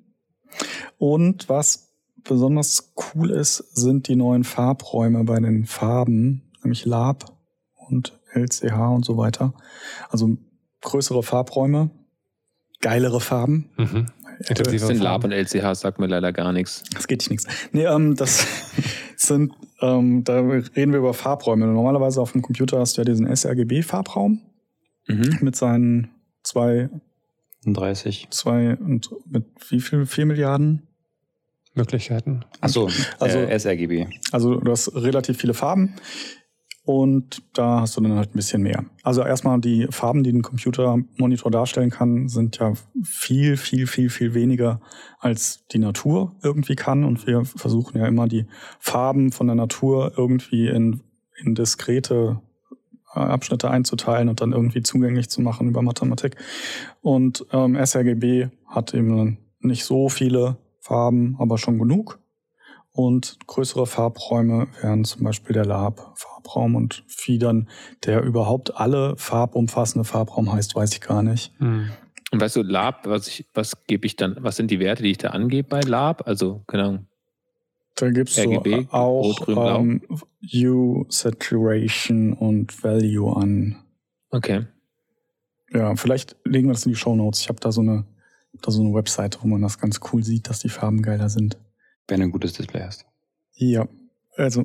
Und 0.99 1.49
was 1.49 1.90
besonders 2.25 2.93
cool 3.15 3.31
ist, 3.31 3.57
sind 3.75 4.09
die 4.09 4.17
neuen 4.17 4.45
Farbräume 4.45 5.25
bei 5.25 5.39
den 5.41 5.67
Farben, 5.67 6.51
nämlich 6.63 6.85
Lab 6.87 7.37
und 7.89 8.19
LCH 8.33 8.73
und 8.95 9.05
so 9.05 9.17
weiter. 9.17 9.55
Also 10.09 10.37
größere 10.81 11.23
Farbräume, 11.23 11.91
geilere 12.81 13.21
Farben. 13.21 13.71
Mhm. 13.77 14.07
Das 14.49 14.69
sind 14.69 15.01
Lab 15.01 15.25
und 15.25 15.33
LCH, 15.33 15.75
sagt 15.75 15.99
mir 15.99 16.07
leider 16.07 16.33
gar 16.33 16.53
nichts. 16.53 16.83
Das 16.95 17.07
geht 17.07 17.21
dich 17.21 17.31
nichts. 17.31 17.47
Nee, 17.73 17.85
ähm, 17.85 18.17
das 18.17 18.47
sind, 19.17 19.53
ähm, 19.81 20.25
da 20.25 20.41
reden 20.41 20.93
wir 20.93 20.99
über 20.99 21.13
Farbräume. 21.13 21.67
Normalerweise 21.67 22.21
auf 22.23 22.33
dem 22.33 22.41
Computer 22.41 22.79
hast 22.79 22.97
du 22.97 23.03
ja 23.03 23.05
diesen 23.05 23.27
sRGB-Farbraum 23.35 24.41
mhm. 25.09 25.39
mit 25.43 25.57
seinen 25.57 26.11
zwei 26.43 26.89
30. 27.67 28.29
Zwei 28.31 28.77
und 28.77 29.11
mit 29.27 29.45
wie 29.69 29.81
viel? 29.81 30.07
Vier 30.07 30.27
Milliarden? 30.27 30.89
Möglichkeiten. 31.75 32.45
Achso, 32.61 32.89
also 33.19 33.39
äh, 33.39 33.59
sRGB. 33.59 34.07
Also 34.33 34.57
du 34.57 34.71
hast 34.71 34.95
relativ 34.95 35.39
viele 35.39 35.55
Farben. 35.55 35.95
Und 36.83 37.43
da 37.53 37.83
hast 37.83 37.97
du 37.97 38.01
dann 38.01 38.17
halt 38.17 38.31
ein 38.31 38.37
bisschen 38.37 38.63
mehr. 38.63 38.85
Also 39.03 39.23
erstmal 39.23 39.61
die 39.61 39.87
Farben, 39.91 40.25
die 40.25 40.33
ein 40.33 40.43
Computermonitor 40.43 41.51
darstellen 41.51 41.91
kann, 41.91 42.29
sind 42.29 42.59
ja 42.59 42.73
viel, 43.05 43.57
viel, 43.57 43.87
viel, 43.87 44.11
viel 44.11 44.35
weniger 44.35 44.81
als 45.21 45.67
die 45.69 45.79
Natur 45.79 46.35
irgendwie 46.43 46.75
kann. 46.75 47.05
Und 47.05 47.27
wir 47.27 47.45
versuchen 47.45 47.99
ja 47.99 48.07
immer 48.07 48.27
die 48.27 48.47
Farben 48.81 49.31
von 49.31 49.47
der 49.47 49.57
Natur 49.57 50.15
irgendwie 50.17 50.69
in, 50.69 51.03
in 51.37 51.55
diskrete 51.55 52.41
äh, 53.15 53.21
Abschnitte 53.21 53.71
einzuteilen 53.71 54.29
und 54.29 54.41
dann 54.41 54.53
irgendwie 54.53 54.83
zugänglich 54.83 55.29
zu 55.29 55.43
machen 55.43 55.69
über 55.69 55.83
Mathematik. 55.83 56.37
Und 57.03 57.45
ähm, 57.53 57.77
sRGB 57.77 58.49
hat 58.67 58.95
eben 58.95 59.39
nicht 59.61 59.85
so 59.85 60.09
viele 60.09 60.57
Farben, 60.81 61.37
aber 61.39 61.59
schon 61.59 61.79
genug. 61.79 62.19
Und 62.93 63.39
größere 63.47 63.87
Farbräume 63.87 64.67
wären 64.81 65.05
zum 65.05 65.23
Beispiel 65.23 65.55
der 65.55 65.65
Lab-Farbraum 65.65 66.75
und 66.75 67.05
wie 67.25 67.39
dann 67.39 67.69
der 68.05 68.23
überhaupt 68.23 68.77
alle 68.77 69.17
farbumfassende 69.17 70.05
Farbraum 70.05 70.53
heißt, 70.53 70.75
weiß 70.75 70.93
ich 70.95 71.01
gar 71.01 71.23
nicht. 71.23 71.53
Hm. 71.59 71.91
Und 72.33 72.41
weißt 72.41 72.57
du, 72.57 72.63
Lab, 72.63 73.07
was, 73.07 73.29
ich, 73.29 73.47
was 73.55 73.87
gebe 73.87 74.07
ich 74.07 74.17
dann, 74.17 74.37
was 74.41 74.57
sind 74.57 74.71
die 74.71 74.81
Werte, 74.81 75.03
die 75.03 75.13
ich 75.13 75.19
da 75.19 75.31
angebe 75.31 75.69
bei 75.69 75.81
Lab? 75.81 76.27
Also, 76.27 76.63
keine 76.67 76.85
Ahnung. 76.85 77.07
Da 77.97 78.11
gibst 78.11 78.39
RGB, 78.39 78.85
du 78.85 78.93
auch 78.93 79.23
Rot, 79.23 79.41
Grün, 79.41 79.55
Blau. 79.55 79.79
Um, 79.79 79.91
ähm, 79.91 80.03
Hue, 80.43 81.07
Saturation 81.09 82.33
und 82.33 82.83
Value 82.83 83.37
an. 83.37 83.77
Okay. 84.31 84.67
Ja, 85.73 85.95
vielleicht 85.97 86.37
legen 86.45 86.69
wir 86.69 86.73
das 86.73 86.87
in 86.87 86.93
die 86.93 86.99
Show 86.99 87.15
Notes. 87.15 87.43
Ich 87.43 87.49
habe 87.49 87.61
da 87.61 87.71
so 87.73 87.81
eine, 87.81 88.05
da 88.53 88.71
so 88.71 88.81
eine 88.83 88.95
Webseite, 88.95 89.39
wo 89.43 89.47
man 89.47 89.63
das 89.63 89.79
ganz 89.79 90.01
cool 90.13 90.23
sieht, 90.23 90.49
dass 90.49 90.61
die 90.61 90.69
Farben 90.69 91.03
geiler 91.03 91.29
sind. 91.29 91.59
Wenn 92.09 92.21
du 92.21 92.27
ein 92.27 92.33
gutes 92.33 92.53
Display 92.53 92.83
hast. 92.83 93.07
Ja, 93.55 93.87
also, 94.37 94.65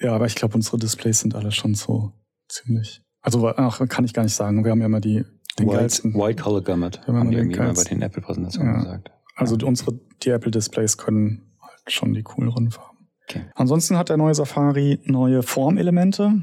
ja, 0.00 0.14
aber 0.14 0.26
ich 0.26 0.34
glaube, 0.34 0.54
unsere 0.54 0.78
Displays 0.78 1.20
sind 1.20 1.34
alle 1.34 1.52
schon 1.52 1.74
so 1.74 2.12
ziemlich. 2.48 3.02
Also, 3.20 3.48
ach, 3.48 3.80
kann 3.88 4.04
ich 4.04 4.12
gar 4.12 4.24
nicht 4.24 4.34
sagen. 4.34 4.64
Wir 4.64 4.72
haben 4.72 4.80
ja 4.80 4.86
immer 4.86 5.00
die, 5.00 5.24
den 5.58 5.68
White, 5.68 5.78
geilsten. 5.78 6.14
White 6.14 6.42
Color 6.42 6.62
Gamut, 6.62 7.00
wir 7.00 7.06
haben, 7.06 7.20
haben 7.20 7.30
die 7.30 7.36
irgendwie 7.36 7.58
mal 7.58 7.72
bei 7.72 7.84
den 7.84 8.02
Apple-Präsentationen 8.02 8.74
ja. 8.74 8.80
gesagt. 8.80 9.10
Also, 9.36 9.56
ja. 9.56 9.66
unsere, 9.66 9.98
die 10.22 10.30
Apple-Displays 10.30 10.98
können 10.98 11.52
halt 11.60 11.92
schon 11.92 12.14
die 12.14 12.22
cooleren 12.22 12.70
Farben. 12.70 13.08
Okay. 13.28 13.44
Ansonsten 13.54 13.96
hat 13.96 14.08
der 14.08 14.16
neue 14.16 14.34
Safari 14.34 15.00
neue 15.04 15.42
Formelemente. 15.42 16.42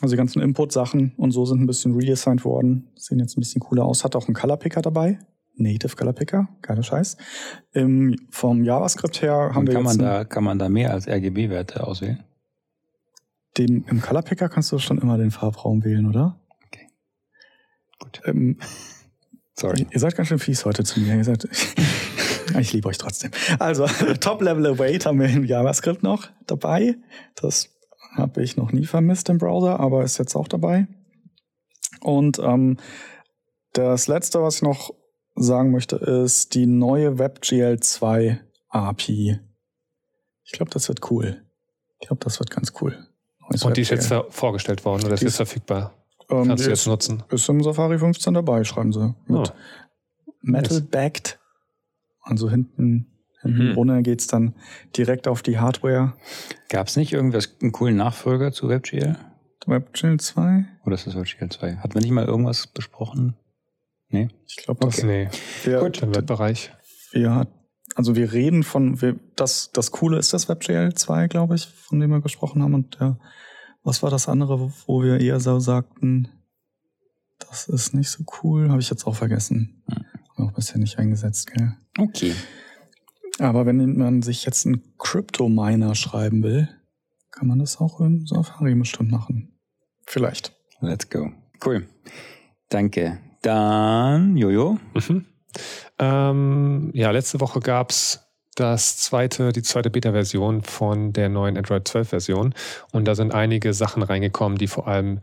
Also 0.00 0.12
die 0.12 0.16
ganzen 0.16 0.40
Input-Sachen 0.40 1.14
und 1.16 1.32
so 1.32 1.44
sind 1.44 1.60
ein 1.60 1.66
bisschen 1.66 1.94
redesigned 1.96 2.44
worden. 2.44 2.92
Sehen 2.94 3.18
jetzt 3.18 3.36
ein 3.36 3.40
bisschen 3.40 3.60
cooler 3.60 3.84
aus. 3.84 4.04
Hat 4.04 4.14
auch 4.14 4.28
einen 4.28 4.34
Color 4.34 4.56
Picker 4.56 4.82
dabei. 4.82 5.18
Native 5.56 5.96
Color 5.96 6.12
Picker, 6.12 6.48
geiler 6.62 6.82
Scheiß. 6.82 7.16
Ähm, 7.74 8.16
vom 8.30 8.64
JavaScript 8.64 9.22
her 9.22 9.32
haben 9.32 9.58
Und 9.58 9.66
wir 9.68 9.74
kann 9.74 9.84
jetzt 9.84 9.98
man 9.98 10.06
da 10.06 10.24
kann 10.24 10.44
man 10.44 10.58
da 10.58 10.68
mehr 10.68 10.92
als 10.92 11.06
RGB-Werte 11.06 11.86
auswählen? 11.86 12.24
Den, 13.56 13.84
Im 13.84 14.00
Color 14.00 14.22
Picker 14.22 14.48
kannst 14.48 14.72
du 14.72 14.78
schon 14.78 14.98
immer 14.98 15.16
den 15.16 15.30
Farbraum 15.30 15.84
wählen, 15.84 16.06
oder? 16.06 16.40
Okay. 16.66 16.88
Gut. 18.00 18.20
Ähm, 18.24 18.58
Sorry. 19.56 19.86
Ihr 19.90 20.00
seid 20.00 20.16
ganz 20.16 20.28
schön 20.28 20.40
fies 20.40 20.64
heute 20.64 20.82
zu 20.82 21.00
mir. 21.00 21.14
Ihr 21.14 21.24
seid, 21.24 21.48
ich 22.58 22.72
liebe 22.72 22.88
euch 22.88 22.98
trotzdem. 22.98 23.30
Also, 23.60 23.86
Top-Level 24.20 24.66
Await 24.66 25.06
haben 25.06 25.20
wir 25.20 25.28
im 25.28 25.44
JavaScript 25.44 26.02
noch 26.02 26.28
dabei. 26.46 26.96
Das 27.36 27.70
habe 28.16 28.42
ich 28.42 28.56
noch 28.56 28.72
nie 28.72 28.86
vermisst 28.86 29.28
im 29.28 29.38
Browser, 29.38 29.78
aber 29.78 30.02
ist 30.02 30.18
jetzt 30.18 30.34
auch 30.34 30.48
dabei. 30.48 30.88
Und 32.00 32.40
ähm, 32.40 32.78
das 33.72 34.08
letzte, 34.08 34.42
was 34.42 34.56
ich 34.56 34.62
noch 34.62 34.92
sagen 35.34 35.70
möchte, 35.70 35.96
ist 35.96 36.54
die 36.54 36.66
neue 36.66 37.18
WebGL 37.18 37.80
2 37.80 38.40
API. 38.68 39.40
Ich 40.44 40.52
glaube, 40.52 40.70
das 40.70 40.88
wird 40.88 41.10
cool. 41.10 41.42
Ich 42.00 42.08
glaube, 42.08 42.22
das 42.24 42.38
wird 42.38 42.50
ganz 42.50 42.72
cool. 42.80 43.06
Neues 43.40 43.64
Und 43.64 43.76
die 43.76 43.82
ist 43.82 43.90
jetzt 43.90 44.12
vorgestellt 44.30 44.84
worden 44.84 45.04
oder 45.04 45.14
ist 45.14 45.22
jetzt 45.22 45.36
verfügbar? 45.36 45.92
Ähm, 46.30 46.48
Kannst 46.48 46.64
du 46.64 46.70
jetzt 46.70 46.80
ist, 46.80 46.86
nutzen? 46.86 47.22
Ist 47.30 47.48
im 47.48 47.62
Safari 47.62 47.98
15 47.98 48.34
dabei, 48.34 48.64
schreiben 48.64 48.92
sie. 48.92 49.14
Mit 49.26 49.48
oh. 49.48 49.52
Metal 50.40 50.80
Backed. 50.80 51.38
Also 52.22 52.48
hinten, 52.48 53.06
hinten 53.42 53.70
mhm. 53.70 53.74
runter 53.74 54.02
geht's 54.02 54.26
dann 54.26 54.54
direkt 54.96 55.28
auf 55.28 55.42
die 55.42 55.58
Hardware. 55.58 56.14
Gab 56.68 56.86
es 56.88 56.96
nicht 56.96 57.12
irgendwas, 57.12 57.56
einen 57.60 57.72
coolen 57.72 57.96
Nachfolger 57.96 58.52
zu 58.52 58.68
WebGL? 58.68 59.16
WebGL 59.66 60.18
2? 60.18 60.64
Oder 60.84 60.94
ist 60.94 61.06
das 61.06 61.16
WebGL 61.16 61.50
2? 61.50 61.76
Hat 61.76 61.94
man 61.94 62.02
nicht 62.02 62.12
mal 62.12 62.24
irgendwas 62.24 62.66
besprochen? 62.66 63.36
Nee? 64.14 64.28
Ich 64.46 64.56
glaube, 64.56 64.86
das 64.86 64.98
okay. 64.98 65.06
nee. 65.06 65.28
Wir, 65.64 65.80
Gut, 65.80 66.00
im 66.02 66.14
Webbereich. 66.14 66.70
Wir, 67.10 67.48
also 67.96 68.14
wir 68.14 68.32
reden 68.32 68.62
von, 68.62 69.02
wir, 69.02 69.18
das, 69.34 69.70
das 69.72 69.90
Coole 69.90 70.18
ist 70.18 70.32
das 70.32 70.48
WebGL 70.48 70.94
2, 70.94 71.26
glaube 71.26 71.56
ich, 71.56 71.66
von 71.66 71.98
dem 71.98 72.10
wir 72.10 72.20
gesprochen 72.20 72.62
haben. 72.62 72.74
Und 72.74 73.00
der, 73.00 73.18
was 73.82 74.04
war 74.04 74.10
das 74.10 74.28
andere, 74.28 74.72
wo 74.86 75.02
wir 75.02 75.20
eher 75.20 75.40
so 75.40 75.58
sagten, 75.58 76.28
das 77.40 77.66
ist 77.66 77.92
nicht 77.92 78.08
so 78.08 78.24
cool, 78.42 78.70
habe 78.70 78.80
ich 78.80 78.88
jetzt 78.88 79.04
auch 79.04 79.16
vergessen. 79.16 79.82
Hm. 79.88 80.04
Haben 80.36 80.48
auch 80.48 80.54
bisher 80.54 80.78
nicht 80.78 80.98
eingesetzt, 80.98 81.52
gell? 81.52 81.76
Okay. 81.98 82.34
Aber 83.40 83.66
wenn 83.66 83.96
man 83.96 84.22
sich 84.22 84.44
jetzt 84.44 84.64
einen 84.64 84.96
Crypto-Miner 84.98 85.96
schreiben 85.96 86.44
will, 86.44 86.68
kann 87.32 87.48
man 87.48 87.58
das 87.58 87.80
auch 87.80 88.00
im 88.00 88.28
Safari 88.28 88.76
bestimmt 88.76 89.10
machen. 89.10 89.58
Vielleicht. 90.06 90.54
Let's 90.80 91.10
go. 91.10 91.32
Cool. 91.64 91.88
Danke. 92.68 93.18
Dann, 93.44 94.38
Jojo. 94.38 94.78
Mhm. 94.94 95.26
Ähm, 95.98 96.90
ja, 96.94 97.10
letzte 97.10 97.40
Woche 97.40 97.60
gab 97.60 97.90
es 97.90 98.26
das 98.54 98.96
zweite, 98.96 99.52
die 99.52 99.60
zweite 99.60 99.90
Beta-Version 99.90 100.62
von 100.62 101.12
der 101.12 101.28
neuen 101.28 101.58
Android 101.58 101.86
12-Version. 101.86 102.54
Und 102.92 103.04
da 103.04 103.14
sind 103.14 103.34
einige 103.34 103.74
Sachen 103.74 104.02
reingekommen, 104.02 104.56
die 104.56 104.66
vor 104.66 104.88
allem 104.88 105.20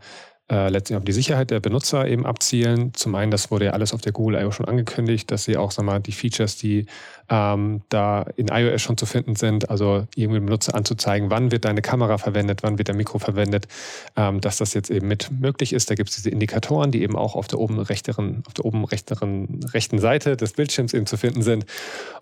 äh, 0.50 0.68
letztlich 0.68 0.96
auf 0.96 1.04
die 1.04 1.12
Sicherheit 1.12 1.50
der 1.50 1.60
Benutzer 1.60 2.06
eben 2.06 2.26
abzielen. 2.26 2.92
Zum 2.94 3.14
einen, 3.14 3.30
das 3.30 3.50
wurde 3.50 3.66
ja 3.66 3.70
alles 3.72 3.94
auf 3.94 4.00
der 4.00 4.12
Google 4.12 4.42
I.O. 4.42 4.50
schon 4.50 4.66
angekündigt, 4.66 5.30
dass 5.30 5.44
sie 5.44 5.56
auch, 5.56 5.70
sag 5.70 5.84
mal, 5.84 6.00
die 6.00 6.12
Features, 6.12 6.56
die 6.56 6.86
ähm, 7.30 7.82
da 7.88 8.26
in 8.36 8.48
iOS 8.48 8.82
schon 8.82 8.96
zu 8.96 9.06
finden 9.06 9.36
sind, 9.36 9.70
also 9.70 10.06
irgendwie 10.16 10.40
dem 10.40 10.46
Benutzer 10.46 10.74
anzuzeigen, 10.74 11.30
wann 11.30 11.50
wird 11.52 11.64
deine 11.64 11.80
Kamera 11.80 12.18
verwendet, 12.18 12.62
wann 12.62 12.76
wird 12.76 12.88
der 12.88 12.94
Mikro 12.94 13.18
verwendet, 13.18 13.68
ähm, 14.16 14.40
dass 14.40 14.58
das 14.58 14.74
jetzt 14.74 14.90
eben 14.90 15.08
mit 15.08 15.30
möglich 15.30 15.72
ist. 15.72 15.90
Da 15.90 15.94
gibt 15.94 16.10
es 16.10 16.16
diese 16.16 16.30
Indikatoren, 16.30 16.90
die 16.90 17.02
eben 17.02 17.16
auch 17.16 17.36
auf 17.36 17.46
der 17.46 17.58
oben 17.58 17.78
rechteren, 17.78 18.42
auf 18.46 18.54
der 18.54 18.64
oben 18.64 18.84
rechteren, 18.84 19.60
rechten 19.72 19.98
Seite 19.98 20.36
des 20.36 20.52
Bildschirms 20.52 20.92
eben 20.92 21.06
zu 21.06 21.16
finden 21.16 21.42
sind. 21.42 21.66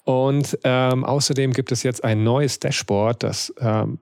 Und 0.04 0.58
ähm, 0.64 1.04
außerdem 1.04 1.52
gibt 1.52 1.72
es 1.72 1.82
jetzt 1.82 2.04
ein 2.04 2.22
neues 2.22 2.60
Dashboard, 2.60 3.22
das 3.22 3.52
ähm, 3.60 3.98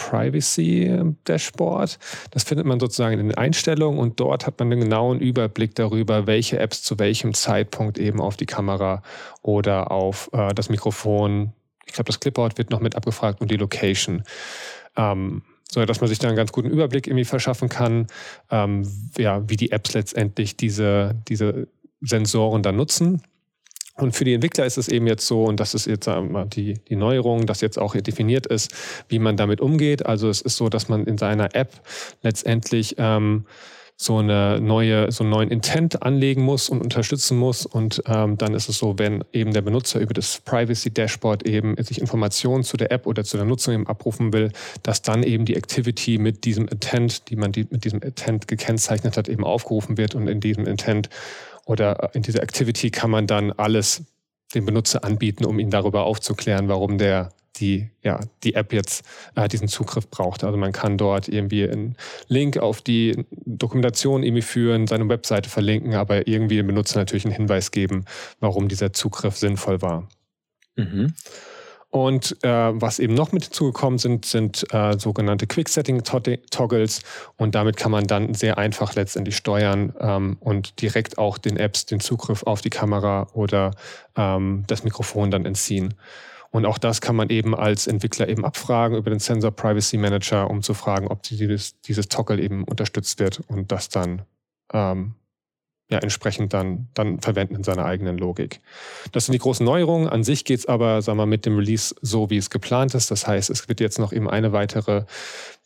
Privacy 0.00 1.14
Dashboard. 1.24 1.98
Das 2.30 2.44
findet 2.44 2.66
man 2.66 2.80
sozusagen 2.80 3.18
in 3.18 3.28
den 3.28 3.36
Einstellungen 3.36 4.00
und 4.00 4.18
dort 4.18 4.46
hat 4.46 4.58
man 4.58 4.72
einen 4.72 4.80
genauen 4.80 5.20
Überblick 5.20 5.74
darüber, 5.74 6.26
welche 6.26 6.58
Apps 6.58 6.82
zu 6.82 6.98
welchem 6.98 7.34
Zeitpunkt 7.34 7.98
eben 7.98 8.20
auf 8.20 8.36
die 8.36 8.46
Kamera 8.46 9.02
oder 9.42 9.90
auf 9.90 10.30
äh, 10.32 10.54
das 10.54 10.70
Mikrofon, 10.70 11.52
ich 11.84 11.92
glaube, 11.92 12.06
das 12.06 12.18
Clipboard 12.18 12.56
wird 12.56 12.70
noch 12.70 12.80
mit 12.80 12.96
abgefragt 12.96 13.42
und 13.42 13.50
die 13.50 13.56
Location. 13.56 14.24
Ähm, 14.96 15.42
so 15.70 15.84
dass 15.84 16.00
man 16.00 16.08
sich 16.08 16.18
da 16.18 16.28
einen 16.28 16.36
ganz 16.36 16.50
guten 16.50 16.70
Überblick 16.70 17.06
irgendwie 17.06 17.24
verschaffen 17.24 17.68
kann, 17.68 18.06
ähm, 18.50 18.88
ja, 19.16 19.48
wie 19.48 19.56
die 19.56 19.70
Apps 19.70 19.92
letztendlich 19.92 20.56
diese, 20.56 21.14
diese 21.28 21.68
Sensoren 22.00 22.62
dann 22.62 22.76
nutzen. 22.76 23.22
Und 24.00 24.14
für 24.14 24.24
die 24.24 24.34
Entwickler 24.34 24.66
ist 24.66 24.78
es 24.78 24.88
eben 24.88 25.06
jetzt 25.06 25.26
so, 25.26 25.44
und 25.44 25.60
das 25.60 25.74
ist 25.74 25.86
jetzt 25.86 26.08
die, 26.54 26.74
die 26.88 26.96
Neuerung, 26.96 27.46
dass 27.46 27.60
jetzt 27.60 27.78
auch 27.78 27.94
definiert 27.94 28.46
ist, 28.46 28.72
wie 29.08 29.18
man 29.18 29.36
damit 29.36 29.60
umgeht. 29.60 30.06
Also 30.06 30.28
es 30.28 30.40
ist 30.40 30.56
so, 30.56 30.68
dass 30.68 30.88
man 30.88 31.04
in 31.04 31.18
seiner 31.18 31.54
App 31.54 31.72
letztendlich 32.22 32.96
ähm, 32.98 33.44
so 34.02 34.16
eine 34.16 34.62
neue, 34.62 35.12
so 35.12 35.24
einen 35.24 35.30
neuen 35.30 35.50
Intent 35.50 36.02
anlegen 36.02 36.42
muss 36.42 36.70
und 36.70 36.80
unterstützen 36.80 37.36
muss. 37.36 37.66
Und 37.66 38.02
ähm, 38.06 38.38
dann 38.38 38.54
ist 38.54 38.70
es 38.70 38.78
so, 38.78 38.98
wenn 38.98 39.22
eben 39.34 39.52
der 39.52 39.60
Benutzer 39.60 40.00
über 40.00 40.14
das 40.14 40.40
Privacy 40.40 40.90
Dashboard 40.90 41.46
eben 41.46 41.76
sich 41.84 42.00
Informationen 42.00 42.64
zu 42.64 42.78
der 42.78 42.90
App 42.92 43.06
oder 43.06 43.24
zu 43.24 43.36
der 43.36 43.44
Nutzung 43.44 43.74
eben 43.74 43.86
abrufen 43.86 44.32
will, 44.32 44.52
dass 44.82 45.02
dann 45.02 45.22
eben 45.22 45.44
die 45.44 45.54
Activity 45.54 46.16
mit 46.16 46.44
diesem 46.44 46.66
Intent, 46.68 47.28
die 47.28 47.36
man 47.36 47.52
die, 47.52 47.66
mit 47.68 47.84
diesem 47.84 48.00
Intent 48.00 48.48
gekennzeichnet 48.48 49.18
hat, 49.18 49.28
eben 49.28 49.44
aufgerufen 49.44 49.98
wird 49.98 50.14
und 50.14 50.28
in 50.28 50.40
diesem 50.40 50.66
Intent 50.66 51.10
oder 51.70 52.10
in 52.14 52.22
dieser 52.22 52.42
Activity 52.42 52.90
kann 52.90 53.10
man 53.10 53.28
dann 53.28 53.52
alles 53.52 54.02
dem 54.54 54.66
Benutzer 54.66 55.04
anbieten, 55.04 55.44
um 55.44 55.60
ihn 55.60 55.70
darüber 55.70 56.02
aufzuklären, 56.02 56.68
warum 56.68 56.98
der 56.98 57.30
die, 57.58 57.90
ja, 58.02 58.18
die 58.42 58.54
App 58.54 58.72
jetzt 58.72 59.04
äh, 59.36 59.46
diesen 59.46 59.68
Zugriff 59.68 60.08
braucht. 60.08 60.42
Also 60.42 60.56
man 60.56 60.72
kann 60.72 60.98
dort 60.98 61.28
irgendwie 61.28 61.68
einen 61.68 61.96
Link 62.26 62.58
auf 62.58 62.80
die 62.80 63.24
Dokumentation 63.44 64.22
irgendwie 64.24 64.42
führen, 64.42 64.86
seine 64.88 65.08
Webseite 65.08 65.48
verlinken, 65.48 65.94
aber 65.94 66.26
irgendwie 66.26 66.56
dem 66.56 66.66
Benutzer 66.66 66.98
natürlich 66.98 67.24
einen 67.24 67.34
Hinweis 67.34 67.70
geben, 67.70 68.04
warum 68.40 68.68
dieser 68.68 68.92
Zugriff 68.92 69.36
sinnvoll 69.36 69.80
war. 69.82 70.08
Mhm. 70.76 71.14
Und 71.90 72.36
äh, 72.44 72.80
was 72.80 73.00
eben 73.00 73.14
noch 73.14 73.32
mit 73.32 73.44
hinzugekommen 73.44 73.98
sind, 73.98 74.24
sind 74.24 74.64
äh, 74.72 74.96
sogenannte 74.96 75.48
Quick-Setting-Toggles. 75.48 77.02
Und 77.36 77.54
damit 77.56 77.76
kann 77.76 77.90
man 77.90 78.06
dann 78.06 78.32
sehr 78.32 78.58
einfach 78.58 78.94
letztendlich 78.94 79.36
steuern 79.36 79.92
ähm, 79.98 80.36
und 80.38 80.80
direkt 80.80 81.18
auch 81.18 81.36
den 81.36 81.56
Apps 81.56 81.86
den 81.86 81.98
Zugriff 81.98 82.44
auf 82.44 82.60
die 82.60 82.70
Kamera 82.70 83.26
oder 83.32 83.72
ähm, 84.16 84.62
das 84.68 84.84
Mikrofon 84.84 85.32
dann 85.32 85.44
entziehen. 85.44 85.94
Und 86.52 86.64
auch 86.64 86.78
das 86.78 87.00
kann 87.00 87.16
man 87.16 87.28
eben 87.28 87.56
als 87.56 87.88
Entwickler 87.88 88.28
eben 88.28 88.44
abfragen 88.44 88.96
über 88.96 89.10
den 89.10 89.20
Sensor 89.20 89.50
Privacy 89.50 89.96
Manager, 89.96 90.48
um 90.48 90.62
zu 90.62 90.74
fragen, 90.74 91.08
ob 91.08 91.22
dieses, 91.24 91.80
dieses 91.80 92.08
Toggle 92.08 92.40
eben 92.40 92.64
unterstützt 92.64 93.18
wird 93.18 93.40
und 93.48 93.72
das 93.72 93.88
dann 93.88 94.22
ähm, 94.72 95.14
ja, 95.90 95.98
entsprechend 95.98 96.54
dann, 96.54 96.88
dann 96.94 97.20
verwenden 97.20 97.56
in 97.56 97.64
seiner 97.64 97.84
eigenen 97.84 98.16
Logik. 98.16 98.60
Das 99.10 99.26
sind 99.26 99.32
die 99.32 99.40
großen 99.40 99.66
Neuerungen. 99.66 100.08
An 100.08 100.22
sich 100.22 100.44
geht 100.44 100.60
es 100.60 100.66
aber, 100.66 101.02
sagen 101.02 101.18
wir, 101.18 101.26
mit 101.26 101.46
dem 101.46 101.56
Release 101.56 101.94
so, 102.00 102.30
wie 102.30 102.36
es 102.36 102.48
geplant 102.48 102.94
ist. 102.94 103.10
Das 103.10 103.26
heißt, 103.26 103.50
es 103.50 103.68
wird 103.68 103.80
jetzt 103.80 103.98
noch 103.98 104.12
eben 104.12 104.30
eine 104.30 104.52
weitere 104.52 105.02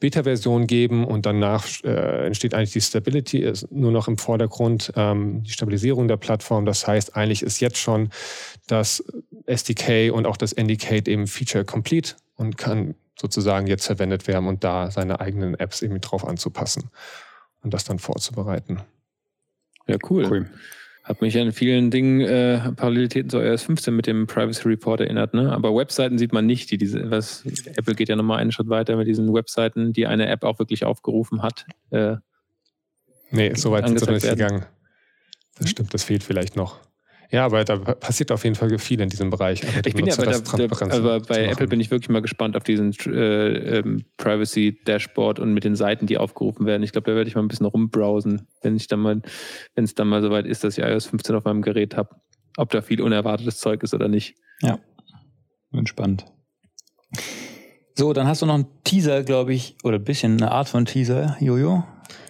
Beta-Version 0.00 0.66
geben 0.66 1.04
und 1.04 1.26
danach 1.26 1.66
äh, 1.84 2.26
entsteht 2.26 2.54
eigentlich 2.54 2.72
die 2.72 2.80
Stability, 2.80 3.38
ist 3.40 3.70
nur 3.70 3.92
noch 3.92 4.08
im 4.08 4.16
Vordergrund 4.16 4.92
ähm, 4.96 5.42
die 5.44 5.52
Stabilisierung 5.52 6.08
der 6.08 6.16
Plattform. 6.16 6.64
Das 6.64 6.86
heißt, 6.86 7.16
eigentlich 7.16 7.42
ist 7.42 7.60
jetzt 7.60 7.78
schon 7.78 8.08
das 8.66 9.04
SDK 9.44 10.10
und 10.10 10.26
auch 10.26 10.38
das 10.38 10.54
NDK 10.54 11.06
eben 11.06 11.26
Feature 11.26 11.66
Complete 11.66 12.14
und 12.36 12.56
kann 12.56 12.94
sozusagen 13.20 13.66
jetzt 13.66 13.86
verwendet 13.86 14.26
werden 14.26 14.48
und 14.48 14.64
da 14.64 14.90
seine 14.90 15.20
eigenen 15.20 15.54
Apps 15.54 15.82
eben 15.82 16.00
drauf 16.00 16.26
anzupassen 16.26 16.90
und 17.62 17.74
das 17.74 17.84
dann 17.84 17.98
vorzubereiten. 17.98 18.80
Ja, 19.86 19.96
cool. 20.08 20.26
cool. 20.30 20.50
Hat 21.02 21.20
mich 21.20 21.38
an 21.38 21.52
vielen 21.52 21.90
Dingen 21.90 22.22
äh, 22.22 22.72
Parallelitäten 22.72 23.28
zu 23.28 23.38
iOS 23.38 23.64
15 23.64 23.94
mit 23.94 24.06
dem 24.06 24.26
Privacy 24.26 24.66
Report 24.66 25.00
erinnert, 25.00 25.34
ne? 25.34 25.52
Aber 25.52 25.76
Webseiten 25.76 26.16
sieht 26.16 26.32
man 26.32 26.46
nicht, 26.46 26.70
die 26.70 26.78
diese, 26.78 27.10
was 27.10 27.44
Apple 27.76 27.94
geht 27.94 28.08
ja 28.08 28.16
nochmal 28.16 28.38
einen 28.38 28.52
Schritt 28.52 28.70
weiter 28.70 28.96
mit 28.96 29.06
diesen 29.06 29.34
Webseiten, 29.34 29.92
die 29.92 30.06
eine 30.06 30.26
App 30.28 30.44
auch 30.44 30.58
wirklich 30.58 30.84
aufgerufen 30.84 31.42
hat. 31.42 31.66
Äh, 31.90 32.16
nee, 33.30 33.52
so 33.54 33.70
weit 33.70 33.86
sind 33.86 34.00
sie 34.00 34.06
noch 34.06 34.12
nicht 34.14 34.28
gegangen. 34.28 34.64
Das 35.58 35.68
stimmt, 35.68 35.92
das 35.92 36.04
fehlt 36.04 36.22
vielleicht 36.22 36.56
noch. 36.56 36.80
Ja, 37.34 37.46
aber 37.46 37.64
da 37.64 37.76
passiert 37.78 38.30
auf 38.30 38.44
jeden 38.44 38.54
Fall 38.54 38.78
viel 38.78 39.00
in 39.00 39.08
diesem 39.08 39.28
Bereich. 39.28 39.60
ich 39.84 39.94
bin 39.94 40.06
ja 40.06 40.14
bei, 40.14 40.24
der, 40.26 40.38
der, 40.38 40.92
aber 40.92 41.18
bei 41.18 41.46
Apple 41.46 41.66
bin 41.66 41.80
ich 41.80 41.90
wirklich 41.90 42.08
mal 42.08 42.22
gespannt 42.22 42.56
auf 42.56 42.62
diesen 42.62 42.92
äh, 43.06 43.78
ähm, 43.78 44.04
Privacy 44.18 44.78
Dashboard 44.86 45.40
und 45.40 45.52
mit 45.52 45.64
den 45.64 45.74
Seiten, 45.74 46.06
die 46.06 46.16
aufgerufen 46.16 46.64
werden. 46.64 46.84
Ich 46.84 46.92
glaube, 46.92 47.10
da 47.10 47.16
werde 47.16 47.26
ich 47.26 47.34
mal 47.34 47.42
ein 47.42 47.48
bisschen 47.48 47.66
rumbrowsen, 47.66 48.46
wenn 48.62 48.76
ich 48.76 48.86
dann 48.86 49.00
mal, 49.00 49.20
wenn 49.74 49.82
es 49.82 49.96
dann 49.96 50.06
mal 50.06 50.22
soweit 50.22 50.46
ist, 50.46 50.62
dass 50.62 50.78
ich 50.78 50.84
iOS 50.84 51.06
15 51.06 51.34
auf 51.34 51.42
meinem 51.42 51.62
Gerät 51.62 51.96
habe, 51.96 52.10
ob 52.56 52.70
da 52.70 52.82
viel 52.82 53.02
unerwartetes 53.02 53.58
Zeug 53.58 53.82
ist 53.82 53.94
oder 53.94 54.06
nicht. 54.06 54.36
Ja, 54.62 54.78
bin 55.72 55.88
spannend. 55.88 56.26
So, 57.96 58.12
dann 58.12 58.28
hast 58.28 58.42
du 58.42 58.46
noch 58.46 58.54
einen 58.54 58.66
Teaser, 58.84 59.24
glaube 59.24 59.54
ich, 59.54 59.74
oder 59.82 59.96
ein 59.96 60.04
bisschen 60.04 60.34
eine 60.34 60.52
Art 60.52 60.68
von 60.68 60.84
Teaser, 60.84 61.36
Jojo. 61.40 61.82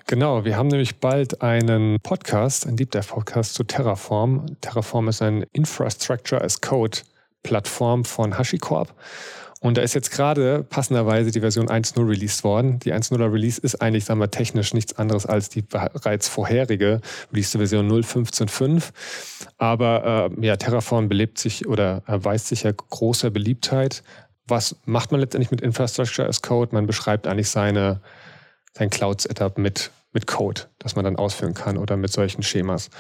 Genau, 0.07 0.45
wir 0.45 0.59
haben 0.59 0.69
nämlich 0.69 0.97
bald 0.97 1.41
einen 1.41 1.99
Podcast, 1.99 2.67
einen 2.67 2.77
Deep 2.77 2.91
Dive 2.91 3.09
Podcast 3.09 3.55
zu 3.55 3.65
Terraform. 3.65 4.45
Terraform 4.61 5.09
ist 5.09 5.23
ein 5.23 5.47
Infrastructure 5.53 6.43
as 6.43 6.61
Code 6.61 6.99
Plattform 7.43 8.05
von 8.05 8.37
HashiCorp. 8.37 8.93
Und 9.61 9.79
da 9.79 9.83
ist 9.83 9.95
jetzt 9.95 10.11
gerade 10.11 10.63
passenderweise 10.63 11.31
die 11.31 11.41
Version 11.41 11.69
1.0 11.69 12.07
released 12.07 12.45
worden. 12.45 12.81
Die 12.81 12.93
1.0er 12.93 13.33
Release 13.33 13.59
ist 13.59 13.81
eigentlich, 13.81 14.05
sagen 14.05 14.21
wir, 14.21 14.31
technisch 14.31 14.75
nichts 14.75 14.99
anderes 14.99 15.25
als 15.25 15.49
die 15.49 15.63
bereits 15.63 16.29
vorherige 16.29 17.01
released 17.33 17.53
Version 17.53 17.91
0.15.5. 17.91 18.91
Aber 19.57 20.31
äh, 20.39 20.45
ja, 20.45 20.57
Terraform 20.57 21.09
belebt 21.09 21.39
sich 21.39 21.67
oder 21.67 22.03
erweist 22.07 22.49
sich 22.49 22.65
ja 22.65 22.73
großer 22.73 23.31
Beliebtheit. 23.31 24.03
Was 24.47 24.77
macht 24.85 25.13
man 25.13 25.23
letztendlich 25.23 25.51
mit 25.51 25.63
Infrastructure 25.63 26.29
as 26.29 26.43
Code? 26.43 26.75
Man 26.75 26.87
beschreibt 26.87 27.27
eigentlich 27.27 27.49
seine 27.49 28.03
sein 28.77 28.91
Cloud-Setup 28.91 29.59
mit, 29.59 29.91
mit 30.13 30.27
Code, 30.27 30.63
das 30.79 30.97
man 30.97 31.05
dann 31.05 31.17
ausführen 31.17 31.55
kann 31.55 31.79
oder 31.79 31.97
mit 31.97 32.13
solchen 32.13 32.43
Schemas. 32.43 32.91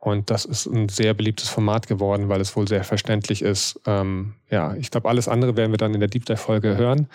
Und 0.00 0.30
das 0.30 0.46
ist 0.46 0.66
ein 0.66 0.88
sehr 0.88 1.12
beliebtes 1.12 1.50
Format 1.50 1.86
geworden, 1.86 2.30
weil 2.30 2.40
es 2.40 2.56
wohl 2.56 2.66
sehr 2.66 2.84
verständlich 2.84 3.42
ist. 3.42 3.78
Ähm, 3.86 4.32
ja, 4.50 4.74
ich 4.76 4.90
glaube, 4.90 5.10
alles 5.10 5.28
andere 5.28 5.56
werden 5.56 5.72
wir 5.72 5.76
dann 5.76 5.92
in 5.92 6.00
der 6.00 6.08
Deep 6.08 6.24
Dive-Folge 6.24 6.78
hören. 6.78 7.06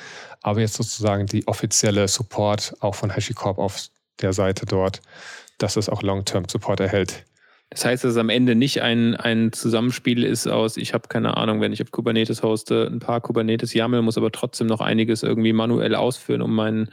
Aber 0.44 0.60
jetzt 0.62 0.76
sozusagen 0.76 1.26
die 1.26 1.48
offizielle 1.48 2.08
Support 2.08 2.76
auch 2.82 2.94
von 2.94 3.16
HashiCorp 3.16 3.58
auf 3.58 3.88
der 4.22 4.34
Seite 4.34 4.68
dort, 4.68 5.02
dass 5.58 5.78
es 5.78 5.90
auch 5.90 6.04
Long-Term-Support 6.04 6.80
erhält. 6.80 7.26
Das 7.72 7.84
heißt, 7.86 8.04
dass 8.04 8.12
es 8.12 8.18
am 8.18 8.30
Ende 8.30 8.54
nicht 8.54 8.84
ein, 8.84 9.16
ein 9.16 9.52
Zusammenspiel 9.52 10.24
ist 10.24 10.46
aus, 10.46 10.78
ich 10.78 10.94
habe 10.94 11.08
keine 11.08 11.38
Ahnung, 11.38 11.62
wenn 11.62 11.74
ich 11.74 11.82
auf 11.82 11.90
Kubernetes 11.90 12.44
hoste, 12.44 12.88
ein 12.92 13.00
paar 13.00 13.20
Kubernetes 13.20 13.74
YAML, 13.74 14.04
muss 14.04 14.18
aber 14.18 14.32
trotzdem 14.32 14.68
noch 14.68 14.82
einiges 14.82 15.24
irgendwie 15.24 15.54
manuell 15.54 15.96
ausführen, 15.96 16.44
um 16.44 16.54
meinen 16.54 16.90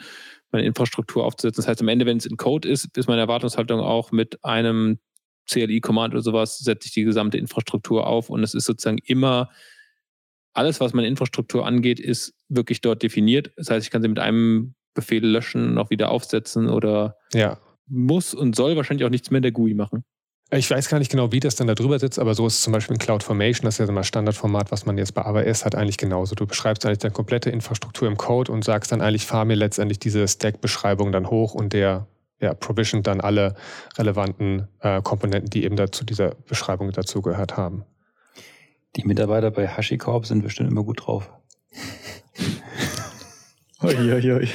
meine 0.53 0.67
Infrastruktur 0.67 1.25
aufzusetzen. 1.25 1.63
Das 1.63 1.69
heißt, 1.69 1.81
am 1.81 1.89
Ende, 1.89 2.07
wenn 2.07 2.19
es 2.19 2.27
in 2.27 2.37
Code 2.37 2.69
ist, 2.69 2.97
ist 2.97 3.09
meine 3.09 3.21
Erwartungshaltung 3.21 3.81
auch 3.81 4.13
mit 4.13 4.45
einem 4.45 4.99
CLI-Command 5.51 6.15
oder 6.15 6.23
sowas, 6.23 6.59
setze 6.59 6.87
ich 6.87 6.95
die 6.95 7.05
gesamte 7.05 7.39
Infrastruktur 7.39 8.07
auf 8.07 8.31
und 8.31 8.43
es 8.43 8.55
ist 8.55 8.67
sozusagen 8.67 8.99
immer 9.05 9.51
alles, 10.55 10.81
was 10.81 10.93
meine 10.93 11.09
Infrastruktur 11.09 11.67
angeht, 11.67 11.99
ist 11.99 12.35
wirklich 12.49 12.81
dort 12.81 13.03
definiert. 13.03 13.53
Das 13.57 13.71
heißt, 13.71 13.87
ich 13.87 13.91
kann 13.91 14.03
sie 14.03 14.09
mit 14.09 14.19
einem 14.19 14.75
Befehl 14.95 15.25
löschen 15.25 15.71
und 15.71 15.79
auch 15.79 15.91
wieder 15.91 16.11
aufsetzen 16.11 16.69
oder 16.69 17.17
ja. 17.33 17.59
muss 17.87 18.35
und 18.35 18.55
soll 18.55 18.77
wahrscheinlich 18.77 19.07
auch 19.07 19.11
nichts 19.11 19.31
mehr 19.31 19.39
in 19.39 19.45
der 19.45 19.53
GUI 19.53 19.75
machen. 19.75 20.05
Ich 20.55 20.71
weiß 20.71 20.91
gar 20.91 20.99
nicht 20.99 21.11
genau, 21.11 21.33
wie 21.33 21.41
das 21.41 21.55
dann 21.55 21.67
da 21.67 21.75
drüber 21.75 21.99
sitzt, 21.99 22.19
aber 22.19 22.35
so 22.35 22.47
ist 22.47 22.57
es 22.57 22.63
zum 22.63 22.75
Beispiel 22.75 22.95
in 22.95 22.99
CloudFormation, 22.99 23.65
das 23.65 23.77
ist 23.77 23.79
ja 23.79 23.87
so 23.87 23.93
ein 23.93 24.05
Standardformat, 24.05 24.71
was 24.71 24.85
man 24.85 24.99
jetzt 24.99 25.15
bei 25.15 25.25
AWS 25.25 25.65
hat, 25.65 25.75
eigentlich 25.75 25.97
genauso. 25.97 26.35
Du 26.35 26.47
beschreibst 26.47 26.85
eigentlich 26.85 26.99
deine 26.99 27.15
komplette 27.15 27.49
Infrastruktur 27.49 28.07
im 28.07 28.19
Code 28.19 28.53
und 28.53 28.63
sagst 28.63 28.93
dann 28.93 29.01
eigentlich, 29.01 29.25
fahr 29.25 29.47
mir 29.47 29.55
letztendlich 29.55 29.99
diese 29.99 30.29
Stack-Beschreibung 30.29 31.11
dann 31.11 31.31
hoch 31.31 31.55
und 31.55 31.73
der 31.73 32.07
ja, 32.39 32.53
provision 32.53 33.03
dann 33.03 33.23
alle 33.23 33.55
relevanten 33.97 34.69
äh, 34.81 35.01
Komponenten, 35.01 35.49
die 35.49 35.65
eben 35.65 35.77
dazu 35.77 36.05
dieser 36.05 36.35
Beschreibung 36.35 36.93
dazugehört 36.93 37.57
haben. 37.57 37.87
Die 38.97 39.05
Mitarbeiter 39.05 39.51
bei 39.51 39.67
HashiCorp 39.67 40.27
sind 40.27 40.43
bestimmt 40.43 40.71
immer 40.71 40.85
gut 40.85 41.07
drauf. 41.07 41.31
Uiuiui. 43.83 44.49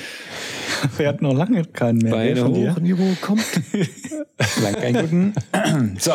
Wir 0.97 1.07
hatten 1.07 1.23
noch 1.23 1.33
lange 1.33 1.63
keinen 1.65 1.99
mehr. 1.99 2.11
Beine 2.11 2.45
hoch, 2.45 2.79
Niveau 2.79 3.15
kommt. 3.21 3.45
Lang 4.61 4.73
keinen 4.73 5.01
guten. 5.01 5.97
so. 5.99 6.13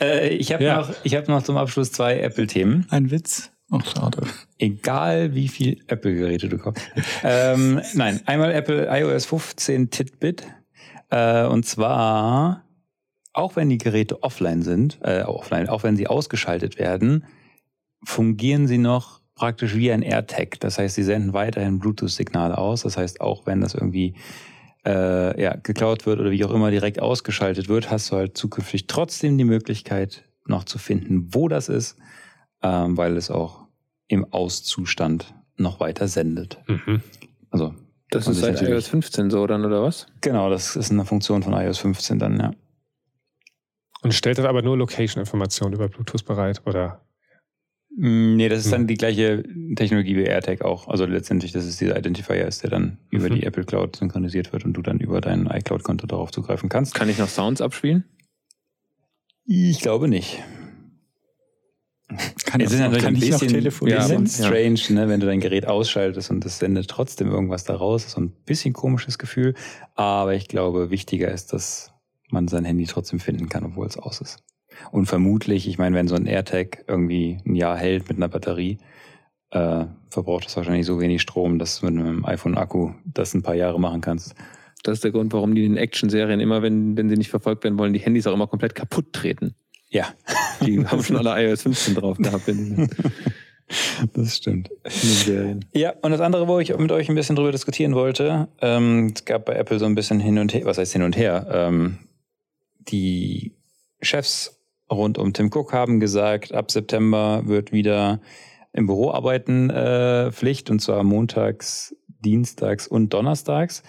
Äh, 0.00 0.28
ich 0.28 0.52
habe 0.52 0.64
ja. 0.64 0.78
noch, 0.78 0.90
hab 0.90 1.28
noch 1.28 1.42
zum 1.42 1.56
Abschluss 1.56 1.92
zwei 1.92 2.20
Apple-Themen. 2.20 2.86
Ein 2.90 3.10
Witz. 3.10 3.50
Ach, 3.70 3.84
schade. 3.84 4.22
Egal 4.58 5.34
wie 5.34 5.48
viel 5.48 5.82
Apple-Geräte 5.88 6.48
du 6.48 6.58
kaufst. 6.58 6.88
ähm, 7.22 7.80
nein, 7.94 8.20
einmal 8.26 8.52
Apple 8.52 8.86
iOS 8.90 9.26
15 9.26 9.90
Titbit. 9.90 10.46
Äh, 11.10 11.44
und 11.44 11.64
zwar, 11.66 12.64
auch 13.32 13.56
wenn 13.56 13.68
die 13.68 13.78
Geräte 13.78 14.22
offline 14.22 14.62
sind, 14.62 14.98
äh, 15.02 15.22
offline, 15.22 15.68
auch 15.68 15.82
wenn 15.82 15.96
sie 15.96 16.06
ausgeschaltet 16.06 16.78
werden, 16.78 17.24
fungieren 18.04 18.66
sie 18.66 18.78
noch 18.78 19.20
praktisch 19.36 19.76
wie 19.76 19.92
ein 19.92 20.02
AirTag. 20.02 20.58
Das 20.60 20.78
heißt, 20.78 20.96
sie 20.96 21.04
senden 21.04 21.32
weiterhin 21.32 21.78
Bluetooth-Signale 21.78 22.58
aus. 22.58 22.82
Das 22.82 22.96
heißt, 22.96 23.20
auch 23.20 23.46
wenn 23.46 23.60
das 23.60 23.74
irgendwie 23.74 24.14
äh, 24.84 25.40
ja, 25.40 25.54
geklaut 25.56 26.06
wird 26.06 26.18
oder 26.18 26.30
wie 26.30 26.44
auch 26.44 26.50
immer 26.50 26.70
direkt 26.70 27.00
ausgeschaltet 27.00 27.68
wird, 27.68 27.90
hast 27.90 28.10
du 28.10 28.16
halt 28.16 28.36
zukünftig 28.36 28.88
trotzdem 28.88 29.38
die 29.38 29.44
Möglichkeit, 29.44 30.24
noch 30.46 30.64
zu 30.64 30.78
finden, 30.78 31.34
wo 31.34 31.48
das 31.48 31.68
ist, 31.68 31.96
ähm, 32.62 32.96
weil 32.96 33.16
es 33.16 33.30
auch 33.30 33.66
im 34.08 34.32
Auszustand 34.32 35.34
noch 35.56 35.80
weiter 35.80 36.08
sendet. 36.08 36.58
Mhm. 36.68 37.02
Also 37.50 37.74
das 38.10 38.28
ist 38.28 38.38
seit 38.38 38.62
iOS 38.62 38.86
15 38.88 39.30
so 39.30 39.46
dann, 39.46 39.64
oder 39.64 39.82
was? 39.82 40.06
Genau, 40.20 40.48
das 40.48 40.76
ist 40.76 40.92
eine 40.92 41.04
Funktion 41.04 41.42
von 41.42 41.52
iOS 41.52 41.78
15 41.78 42.18
dann, 42.18 42.38
ja. 42.38 42.52
Und 44.02 44.14
stellt 44.14 44.38
das 44.38 44.44
aber 44.44 44.62
nur 44.62 44.76
Location-Informationen 44.76 45.74
über 45.74 45.88
Bluetooth 45.88 46.24
bereit, 46.24 46.62
oder? 46.64 47.00
Mm, 47.98 48.36
nee, 48.36 48.48
das 48.50 48.64
ist 48.64 48.72
dann 48.72 48.82
hm. 48.82 48.86
die 48.88 48.94
gleiche 48.94 49.42
Technologie 49.74 50.16
wie 50.16 50.24
AirTag 50.24 50.62
auch. 50.62 50.88
Also 50.88 51.06
letztendlich, 51.06 51.52
das 51.52 51.64
ist 51.64 51.80
dieser 51.80 51.98
Identifier 51.98 52.46
ist, 52.46 52.62
der 52.62 52.70
dann 52.70 52.98
mhm. 53.10 53.18
über 53.18 53.30
die 53.30 53.42
Apple 53.42 53.64
Cloud 53.64 53.96
synchronisiert 53.96 54.52
wird 54.52 54.64
und 54.64 54.74
du 54.74 54.82
dann 54.82 55.00
über 55.00 55.20
dein 55.20 55.46
iCloud-Konto 55.46 56.06
darauf 56.06 56.30
zugreifen 56.30 56.68
kannst. 56.68 56.94
Kann 56.94 57.08
ich 57.08 57.18
noch 57.18 57.28
Sounds 57.28 57.60
abspielen? 57.62 58.04
Ich 59.46 59.80
glaube 59.80 60.08
nicht. 60.08 60.42
Kann 62.44 62.60
es 62.60 62.72
ist 62.72 62.78
natürlich 62.78 63.04
ein 63.04 63.14
bisschen, 63.14 63.88
ja, 63.88 64.26
strange, 64.26 64.80
ne, 64.90 65.08
wenn 65.08 65.18
du 65.18 65.26
dein 65.26 65.40
Gerät 65.40 65.66
ausschaltest 65.66 66.30
und 66.30 66.44
es 66.44 66.58
sendet 66.58 66.88
trotzdem 66.88 67.28
irgendwas 67.28 67.64
daraus. 67.64 68.02
Das 68.02 68.10
ist 68.10 68.14
so 68.14 68.20
ein 68.20 68.32
bisschen 68.44 68.74
komisches 68.74 69.18
Gefühl. 69.18 69.54
Aber 69.94 70.34
ich 70.34 70.46
glaube, 70.46 70.90
wichtiger 70.90 71.32
ist, 71.32 71.52
dass 71.52 71.92
man 72.30 72.46
sein 72.46 72.64
Handy 72.64 72.84
trotzdem 72.84 73.18
finden 73.18 73.48
kann, 73.48 73.64
obwohl 73.64 73.86
es 73.86 73.96
aus 73.96 74.20
ist. 74.20 74.44
Und 74.90 75.06
vermutlich, 75.06 75.68
ich 75.68 75.78
meine, 75.78 75.96
wenn 75.96 76.08
so 76.08 76.14
ein 76.14 76.26
AirTag 76.26 76.84
irgendwie 76.86 77.38
ein 77.46 77.54
Jahr 77.54 77.76
hält 77.76 78.08
mit 78.08 78.16
einer 78.16 78.28
Batterie, 78.28 78.78
äh, 79.50 79.84
verbraucht 80.10 80.46
das 80.46 80.56
wahrscheinlich 80.56 80.86
so 80.86 81.00
wenig 81.00 81.22
Strom, 81.22 81.58
dass 81.58 81.80
du 81.80 81.86
mit 81.86 81.98
einem 81.98 82.24
iPhone-Akku 82.24 82.92
das 83.04 83.34
ein 83.34 83.42
paar 83.42 83.54
Jahre 83.54 83.80
machen 83.80 84.00
kannst. 84.00 84.34
Das 84.82 84.94
ist 84.94 85.04
der 85.04 85.10
Grund, 85.10 85.32
warum 85.32 85.54
die 85.54 85.64
in 85.64 85.76
Action-Serien 85.76 86.40
immer, 86.40 86.62
wenn, 86.62 86.96
wenn 86.96 87.08
sie 87.08 87.16
nicht 87.16 87.30
verfolgt 87.30 87.64
werden 87.64 87.78
wollen, 87.78 87.92
die 87.92 88.00
Handys 88.00 88.26
auch 88.26 88.34
immer 88.34 88.46
komplett 88.46 88.74
kaputt 88.74 89.12
treten. 89.12 89.54
Ja. 89.88 90.06
Die 90.64 90.86
haben 90.86 91.02
schon 91.02 91.16
alle 91.16 91.44
iOS 91.44 91.62
15 91.62 91.94
drauf 91.94 92.18
gehabt. 92.18 92.44
Das 94.14 94.36
stimmt. 94.36 94.70
Ja, 95.72 95.92
und 96.02 96.12
das 96.12 96.20
andere, 96.20 96.46
wo 96.46 96.60
ich 96.60 96.76
mit 96.76 96.92
euch 96.92 97.08
ein 97.08 97.16
bisschen 97.16 97.34
drüber 97.34 97.50
diskutieren 97.50 97.96
wollte, 97.96 98.48
ähm, 98.60 99.12
es 99.14 99.24
gab 99.24 99.46
bei 99.46 99.54
Apple 99.54 99.80
so 99.80 99.86
ein 99.86 99.96
bisschen 99.96 100.20
hin 100.20 100.38
und 100.38 100.54
her, 100.54 100.64
was 100.64 100.78
heißt 100.78 100.92
hin 100.92 101.02
und 101.02 101.16
her? 101.16 101.48
Ähm, 101.50 101.98
die 102.88 103.56
Chefs 104.00 104.55
rund 104.90 105.18
um 105.18 105.32
Tim 105.32 105.50
Cook 105.52 105.72
haben 105.72 106.00
gesagt, 106.00 106.52
ab 106.52 106.70
September 106.70 107.42
wird 107.46 107.72
wieder 107.72 108.20
im 108.72 108.86
Büro 108.86 109.10
arbeiten 109.10 109.70
äh, 109.70 110.30
Pflicht 110.32 110.70
und 110.70 110.80
zwar 110.80 111.02
montags, 111.02 111.96
dienstags 112.24 112.86
und 112.86 113.12
donnerstags, 113.14 113.82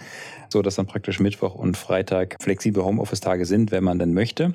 so 0.50 0.62
dass 0.62 0.75
dann 0.75 0.88
praktisch 0.88 1.19
Mittwoch 1.19 1.56
und 1.56 1.78
Freitag 1.78 2.38
flexible 2.41 2.84
Homeoffice-Tage 2.84 3.45
sind, 3.45 3.72
wenn 3.72 3.84
man 3.84 4.00
denn 4.00 4.13
möchte. 4.13 4.54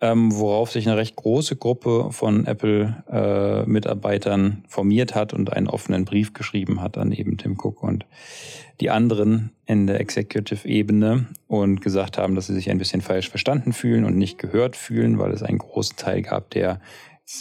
Ähm, 0.00 0.32
worauf 0.32 0.70
sich 0.70 0.86
eine 0.86 0.96
recht 0.96 1.16
große 1.16 1.56
Gruppe 1.56 2.10
von 2.12 2.46
Apple-Mitarbeitern 2.46 4.62
äh, 4.64 4.68
formiert 4.68 5.16
hat 5.16 5.34
und 5.34 5.52
einen 5.52 5.66
offenen 5.66 6.04
Brief 6.04 6.34
geschrieben 6.34 6.80
hat 6.80 6.96
an 6.96 7.10
eben 7.10 7.36
Tim 7.36 7.58
Cook 7.58 7.82
und 7.82 8.06
die 8.80 8.90
anderen 8.90 9.50
in 9.66 9.88
der 9.88 9.98
Executive-Ebene 9.98 11.26
und 11.48 11.80
gesagt 11.80 12.16
haben, 12.16 12.36
dass 12.36 12.46
sie 12.46 12.54
sich 12.54 12.70
ein 12.70 12.78
bisschen 12.78 13.00
falsch 13.00 13.28
verstanden 13.28 13.72
fühlen 13.72 14.04
und 14.04 14.16
nicht 14.16 14.38
gehört 14.38 14.76
fühlen, 14.76 15.18
weil 15.18 15.32
es 15.32 15.42
einen 15.42 15.58
großen 15.58 15.96
Teil 15.96 16.22
gab, 16.22 16.50
der 16.50 16.80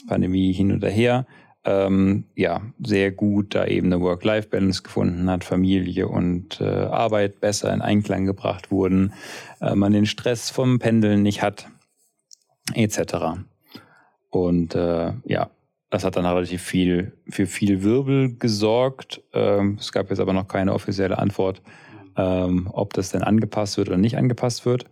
Pandemie 0.08 0.52
hin 0.52 0.72
und 0.72 0.84
her 0.84 1.28
ähm, 1.68 2.24
ja 2.36 2.62
sehr 2.84 3.12
gut 3.12 3.54
da 3.54 3.66
eben 3.66 3.88
eine 3.88 4.02
Work-Life-Balance 4.02 4.84
gefunden 4.84 5.30
hat, 5.30 5.44
Familie 5.44 6.08
und 6.08 6.62
äh, 6.62 6.66
Arbeit 6.66 7.42
besser 7.42 7.72
in 7.74 7.82
Einklang 7.82 8.26
gebracht 8.26 8.72
wurden, 8.72 9.14
äh, 9.62 9.76
man 9.76 9.92
den 9.92 10.06
Stress 10.06 10.50
vom 10.50 10.80
Pendeln 10.80 11.22
nicht 11.22 11.42
hat, 11.42 11.68
etc. 12.74 13.40
Und 14.30 14.76
äh, 14.76 15.14
ja, 15.26 15.50
das 15.90 16.04
hat 16.04 16.18
dann 16.18 16.26
relativ 16.26 16.62
viel 16.62 17.14
für 17.30 17.46
viel 17.46 17.84
Wirbel 17.84 18.36
gesorgt. 18.38 19.22
Ähm, 19.34 19.78
es 19.80 19.92
gab 19.92 20.10
jetzt 20.10 20.20
aber 20.20 20.34
noch 20.34 20.48
keine 20.48 20.74
offizielle 20.74 21.18
Antwort, 21.18 21.62
ähm, 22.18 22.70
ob 22.72 22.94
das 22.94 23.12
denn 23.12 23.24
angepasst 23.24 23.78
wird 23.78 23.88
oder 23.88 23.98
nicht 23.98 24.18
angepasst 24.18 24.66
wird. 24.66 24.86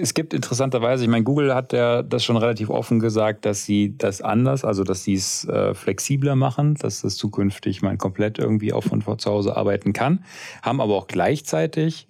Es 0.00 0.14
gibt 0.14 0.32
interessanterweise, 0.32 1.02
ich 1.02 1.10
meine, 1.10 1.24
Google 1.24 1.52
hat 1.52 1.72
ja 1.72 2.04
das 2.04 2.24
schon 2.24 2.36
relativ 2.36 2.70
offen 2.70 3.00
gesagt, 3.00 3.44
dass 3.44 3.64
sie 3.64 3.98
das 3.98 4.22
anders, 4.22 4.64
also 4.64 4.84
dass 4.84 5.02
sie 5.02 5.14
es 5.14 5.44
äh, 5.48 5.74
flexibler 5.74 6.36
machen, 6.36 6.76
dass 6.76 7.00
das 7.00 7.16
zukünftig 7.16 7.82
man 7.82 7.98
komplett 7.98 8.38
irgendwie 8.38 8.72
auch 8.72 8.84
von 8.84 9.02
zu 9.18 9.30
Hause 9.30 9.56
arbeiten 9.56 9.92
kann, 9.92 10.24
haben 10.62 10.80
aber 10.80 10.94
auch 10.94 11.08
gleichzeitig 11.08 12.06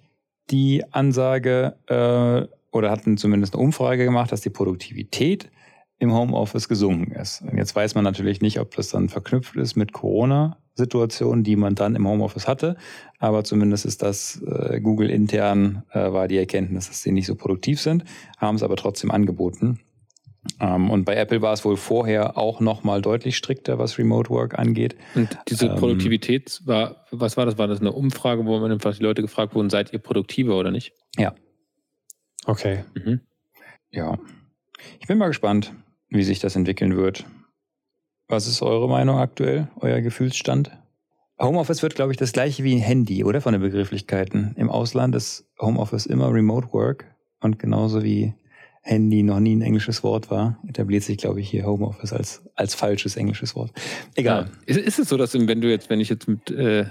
die 0.51 0.83
Ansage 0.91 1.75
äh, 1.87 2.47
oder 2.71 2.91
hatten 2.91 3.17
zumindest 3.17 3.53
eine 3.53 3.63
Umfrage 3.63 4.05
gemacht, 4.05 4.31
dass 4.31 4.41
die 4.41 4.49
Produktivität 4.49 5.49
im 5.99 6.13
Homeoffice 6.13 6.69
gesunken 6.69 7.11
ist. 7.11 7.41
Und 7.41 7.57
jetzt 7.57 7.75
weiß 7.75 7.95
man 7.95 8.05
natürlich 8.05 8.41
nicht, 8.41 8.59
ob 8.59 8.75
das 8.75 8.89
dann 8.89 9.09
verknüpft 9.09 9.55
ist 9.57 9.75
mit 9.75 9.91
Corona-Situationen, 9.91 11.43
die 11.43 11.57
man 11.57 11.75
dann 11.75 11.95
im 11.95 12.07
Homeoffice 12.07 12.47
hatte. 12.47 12.77
Aber 13.19 13.43
zumindest 13.43 13.85
ist 13.85 14.01
das 14.01 14.41
äh, 14.41 14.79
Google 14.79 15.09
intern 15.09 15.83
äh, 15.91 16.11
war 16.11 16.29
die 16.29 16.37
Erkenntnis, 16.37 16.87
dass 16.87 17.03
sie 17.03 17.11
nicht 17.11 17.25
so 17.25 17.35
produktiv 17.35 17.81
sind, 17.81 18.05
haben 18.37 18.55
es 18.55 18.63
aber 18.63 18.77
trotzdem 18.77 19.11
angeboten. 19.11 19.79
Ähm, 20.61 20.89
und 20.89 21.03
bei 21.03 21.15
Apple 21.15 21.41
war 21.41 21.51
es 21.51 21.65
wohl 21.65 21.75
vorher 21.75 22.37
auch 22.37 22.61
noch 22.61 22.83
mal 22.83 23.01
deutlich 23.01 23.35
strikter, 23.35 23.77
was 23.77 23.97
Remote 23.97 24.29
Work 24.29 24.57
angeht. 24.57 24.95
Und 25.15 25.37
diese 25.49 25.65
ähm, 25.67 25.75
Produktivität 25.75 26.61
war, 26.65 27.05
was 27.11 27.35
war 27.35 27.45
das? 27.45 27.57
War 27.57 27.67
das 27.67 27.81
eine 27.81 27.91
Umfrage, 27.91 28.45
wo 28.45 28.57
man 28.59 28.71
einfach 28.71 28.95
die 28.95 29.03
Leute 29.03 29.21
gefragt 29.21 29.53
wurden, 29.53 29.69
seid 29.69 29.91
ihr 29.91 29.99
produktiver 29.99 30.57
oder 30.57 30.71
nicht? 30.71 30.93
Ja. 31.17 31.33
Okay. 32.49 32.83
Mhm. 32.95 33.21
Ja. 33.91 34.17
Ich 34.99 35.07
bin 35.07 35.17
mal 35.17 35.27
gespannt 35.27 35.73
wie 36.09 36.23
sich 36.23 36.39
das 36.39 36.55
entwickeln 36.55 36.97
wird. 36.97 37.25
Was 38.27 38.47
ist 38.47 38.61
eure 38.61 38.89
Meinung 38.89 39.17
aktuell, 39.17 39.69
euer 39.79 40.01
Gefühlsstand? 40.01 40.71
Homeoffice 41.39 41.81
wird, 41.81 41.95
glaube 41.95 42.11
ich, 42.11 42.17
das 42.17 42.33
gleiche 42.33 42.63
wie 42.63 42.75
ein 42.75 42.81
Handy, 42.81 43.23
oder? 43.23 43.41
Von 43.41 43.53
den 43.53 43.61
Begrifflichkeiten. 43.61 44.53
Im 44.57 44.69
Ausland 44.69 45.15
ist 45.15 45.47
Homeoffice 45.59 46.05
immer 46.05 46.31
Remote 46.33 46.73
Work 46.73 47.05
und 47.39 47.59
genauso 47.59 48.03
wie 48.03 48.33
Handy 48.81 49.23
noch 49.23 49.39
nie 49.39 49.55
ein 49.55 49.61
englisches 49.61 50.03
Wort 50.03 50.29
war, 50.31 50.59
etabliert 50.67 51.03
sich, 51.03 51.17
glaube 51.17 51.41
ich, 51.41 51.49
hier 51.49 51.65
Homeoffice 51.65 52.13
als, 52.13 52.49
als 52.55 52.75
falsches 52.75 53.15
englisches 53.15 53.55
Wort. 53.55 53.71
Egal. 54.15 54.45
Ja. 54.45 54.51
Ist, 54.65 54.79
ist, 54.79 54.99
es 54.99 55.09
so, 55.09 55.17
dass 55.17 55.33
wenn 55.33 55.61
du 55.61 55.69
jetzt, 55.69 55.89
wenn 55.89 55.99
ich 55.99 56.09
jetzt 56.09 56.27
mit 56.27 56.49
äh, 56.51 56.85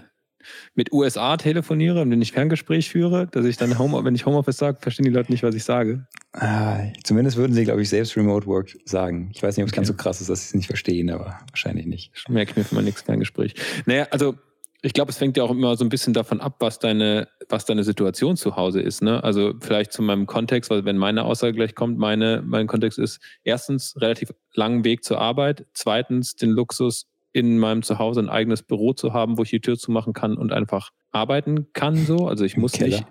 mit 0.74 0.92
USA 0.92 1.36
telefoniere 1.36 2.00
und 2.02 2.10
wenn 2.10 2.22
ich 2.22 2.32
Ferngespräch 2.32 2.90
führe, 2.90 3.26
dass 3.26 3.44
ich 3.44 3.56
dann 3.56 3.78
Home, 3.78 4.04
wenn 4.04 4.14
ich 4.14 4.26
Homeoffice 4.26 4.56
sage, 4.56 4.78
verstehen 4.80 5.04
die 5.04 5.10
Leute 5.10 5.30
nicht, 5.32 5.42
was 5.42 5.54
ich 5.54 5.64
sage. 5.64 6.06
Ah, 6.32 6.80
zumindest 7.04 7.36
würden 7.36 7.52
sie, 7.52 7.64
glaube 7.64 7.82
ich, 7.82 7.88
selbst 7.88 8.16
Remote 8.16 8.46
Work 8.46 8.76
sagen. 8.84 9.30
Ich 9.34 9.42
weiß 9.42 9.56
nicht, 9.56 9.64
ob 9.64 9.68
es 9.68 9.72
okay. 9.72 9.76
ganz 9.76 9.88
so 9.88 9.94
krass 9.94 10.20
ist, 10.20 10.30
dass 10.30 10.42
sie 10.42 10.46
es 10.48 10.54
nicht 10.54 10.66
verstehen, 10.66 11.10
aber 11.10 11.38
wahrscheinlich 11.50 11.86
nicht. 11.86 12.12
Ich 12.14 12.28
merke 12.28 12.58
mir 12.58 12.64
für 12.64 12.74
mein 12.74 12.84
nächstes 12.84 13.06
Ferngespräch. 13.06 13.54
Naja, 13.86 14.06
also 14.10 14.34
ich 14.80 14.92
glaube, 14.92 15.10
es 15.10 15.18
fängt 15.18 15.36
ja 15.36 15.42
auch 15.42 15.50
immer 15.50 15.76
so 15.76 15.84
ein 15.84 15.88
bisschen 15.88 16.12
davon 16.12 16.40
ab, 16.40 16.56
was 16.60 16.78
deine, 16.78 17.28
was 17.48 17.64
deine 17.64 17.82
Situation 17.82 18.36
zu 18.36 18.56
Hause 18.56 18.80
ist. 18.80 19.02
Ne? 19.02 19.22
Also 19.24 19.54
vielleicht 19.60 19.92
zu 19.92 20.02
meinem 20.02 20.26
Kontext, 20.26 20.70
weil 20.70 20.84
wenn 20.84 20.96
meine 20.96 21.24
Aussage 21.24 21.54
gleich 21.54 21.74
kommt, 21.74 21.98
meine, 21.98 22.42
mein 22.46 22.68
Kontext 22.68 22.98
ist 22.98 23.20
erstens 23.42 23.96
relativ 24.00 24.32
langen 24.54 24.84
Weg 24.84 25.02
zur 25.02 25.20
Arbeit, 25.20 25.66
zweitens 25.74 26.36
den 26.36 26.50
Luxus, 26.50 27.06
in 27.38 27.58
meinem 27.58 27.82
Zuhause 27.82 28.20
ein 28.20 28.28
eigenes 28.28 28.62
Büro 28.62 28.92
zu 28.92 29.12
haben, 29.12 29.38
wo 29.38 29.42
ich 29.42 29.50
die 29.50 29.60
Tür 29.60 29.78
zumachen 29.78 30.12
kann 30.12 30.36
und 30.36 30.52
einfach 30.52 30.90
arbeiten 31.10 31.72
kann. 31.72 31.96
So, 31.96 32.26
also 32.26 32.44
ich 32.44 32.56
muss 32.56 32.78
nicht. 32.80 33.04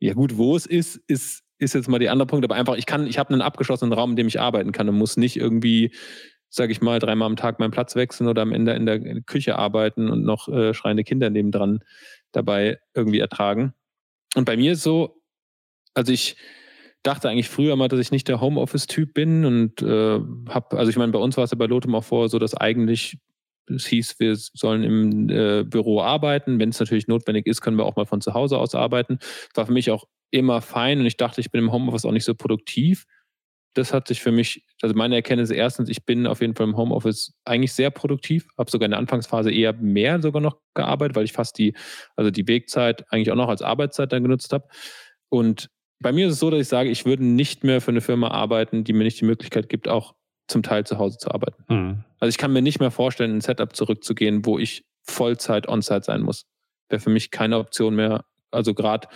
Ja 0.00 0.14
gut, 0.14 0.36
wo 0.36 0.54
es 0.54 0.66
ist, 0.66 0.96
ist 1.06 1.44
ist 1.58 1.74
jetzt 1.74 1.88
mal 1.88 1.98
die 1.98 2.08
andere 2.08 2.26
Punkt, 2.26 2.44
aber 2.44 2.54
einfach 2.54 2.76
ich 2.76 2.86
kann, 2.86 3.06
ich 3.06 3.18
habe 3.18 3.32
einen 3.32 3.42
abgeschlossenen 3.42 3.92
Raum, 3.92 4.10
in 4.10 4.16
dem 4.16 4.28
ich 4.28 4.40
arbeiten 4.40 4.72
kann 4.72 4.88
und 4.88 4.96
muss 4.96 5.16
nicht 5.16 5.36
irgendwie, 5.36 5.92
sage 6.48 6.72
ich 6.72 6.80
mal, 6.80 6.98
dreimal 6.98 7.26
am 7.26 7.36
Tag 7.36 7.58
meinen 7.58 7.72
Platz 7.72 7.96
wechseln 7.96 8.28
oder 8.28 8.42
am 8.42 8.52
Ende 8.52 8.72
in 8.72 8.86
der 8.86 9.00
Küche 9.22 9.58
arbeiten 9.58 10.08
und 10.08 10.24
noch 10.24 10.48
äh, 10.48 10.72
schreiende 10.72 11.04
Kinder 11.04 11.30
nebendran 11.30 11.80
dabei 12.32 12.78
irgendwie 12.94 13.18
ertragen. 13.18 13.74
Und 14.34 14.44
bei 14.44 14.56
mir 14.56 14.72
ist 14.72 14.82
so, 14.82 15.20
also 15.94 16.12
ich 16.12 16.36
dachte 17.02 17.28
eigentlich 17.28 17.48
früher 17.48 17.76
mal, 17.76 17.88
dass 17.88 18.00
ich 18.00 18.12
nicht 18.12 18.28
der 18.28 18.40
Homeoffice-Typ 18.40 19.14
bin 19.14 19.44
und 19.44 19.82
äh, 19.82 20.20
habe, 20.48 20.78
also 20.78 20.90
ich 20.90 20.96
meine, 20.96 21.12
bei 21.12 21.18
uns 21.18 21.36
war 21.36 21.44
es 21.44 21.50
ja 21.50 21.56
bei 21.56 21.66
Lotum 21.66 21.94
auch 21.94 22.04
vorher 22.04 22.28
so, 22.28 22.38
dass 22.38 22.54
eigentlich 22.54 23.18
es 23.76 23.86
hieß, 23.86 24.18
wir 24.18 24.36
sollen 24.36 24.82
im 24.82 25.28
äh, 25.30 25.64
Büro 25.64 26.00
arbeiten. 26.00 26.58
Wenn 26.58 26.70
es 26.70 26.80
natürlich 26.80 27.08
notwendig 27.08 27.46
ist, 27.46 27.60
können 27.60 27.76
wir 27.76 27.84
auch 27.84 27.96
mal 27.96 28.06
von 28.06 28.20
zu 28.20 28.34
Hause 28.34 28.58
aus 28.58 28.74
arbeiten. 28.74 29.18
Das 29.18 29.56
war 29.56 29.66
für 29.66 29.72
mich 29.72 29.90
auch 29.90 30.04
immer 30.30 30.60
fein 30.60 31.00
und 31.00 31.06
ich 31.06 31.16
dachte, 31.16 31.40
ich 31.40 31.50
bin 31.50 31.62
im 31.62 31.72
Homeoffice 31.72 32.04
auch 32.04 32.12
nicht 32.12 32.24
so 32.24 32.34
produktiv. 32.34 33.04
Das 33.74 33.92
hat 33.92 34.08
sich 34.08 34.20
für 34.20 34.32
mich, 34.32 34.64
also 34.82 34.94
meine 34.94 35.14
Erkenntnis 35.14 35.50
erstens, 35.50 35.88
ich 35.88 36.04
bin 36.04 36.26
auf 36.26 36.40
jeden 36.40 36.54
Fall 36.54 36.66
im 36.66 36.76
Homeoffice 36.76 37.34
eigentlich 37.44 37.72
sehr 37.72 37.90
produktiv, 37.90 38.48
habe 38.58 38.70
sogar 38.70 38.86
in 38.86 38.90
der 38.90 38.98
Anfangsphase 38.98 39.52
eher 39.52 39.72
mehr 39.74 40.20
sogar 40.20 40.42
noch 40.42 40.58
gearbeitet, 40.74 41.16
weil 41.16 41.24
ich 41.24 41.32
fast 41.32 41.58
die, 41.58 41.74
also 42.16 42.30
die 42.30 42.48
Wegzeit 42.48 43.04
eigentlich 43.12 43.30
auch 43.30 43.36
noch 43.36 43.48
als 43.48 43.62
Arbeitszeit 43.62 44.12
dann 44.12 44.22
genutzt 44.22 44.52
habe. 44.52 44.68
Und 45.28 45.70
bei 46.00 46.12
mir 46.12 46.28
ist 46.28 46.34
es 46.34 46.40
so, 46.40 46.50
dass 46.50 46.60
ich 46.60 46.68
sage, 46.68 46.90
ich 46.90 47.04
würde 47.04 47.24
nicht 47.24 47.64
mehr 47.64 47.80
für 47.80 47.90
eine 47.90 48.00
Firma 48.00 48.28
arbeiten, 48.28 48.84
die 48.84 48.92
mir 48.92 49.04
nicht 49.04 49.20
die 49.20 49.26
Möglichkeit 49.26 49.68
gibt, 49.68 49.88
auch 49.88 50.14
zum 50.48 50.62
Teil 50.62 50.84
zu 50.84 50.98
Hause 50.98 51.18
zu 51.18 51.30
arbeiten. 51.30 51.64
Mhm. 51.68 52.04
Also 52.18 52.30
ich 52.30 52.38
kann 52.38 52.52
mir 52.52 52.62
nicht 52.62 52.80
mehr 52.80 52.90
vorstellen, 52.90 53.30
in 53.30 53.36
ein 53.38 53.42
Setup 53.42 53.74
zurückzugehen, 53.76 54.44
wo 54.44 54.58
ich 54.58 54.84
Vollzeit 55.02 55.68
on-site 55.68 56.04
sein 56.04 56.22
muss. 56.22 56.46
Wäre 56.88 57.00
für 57.00 57.10
mich 57.10 57.30
keine 57.30 57.58
Option 57.58 57.94
mehr. 57.94 58.24
Also 58.50 58.74
gerade 58.74 59.08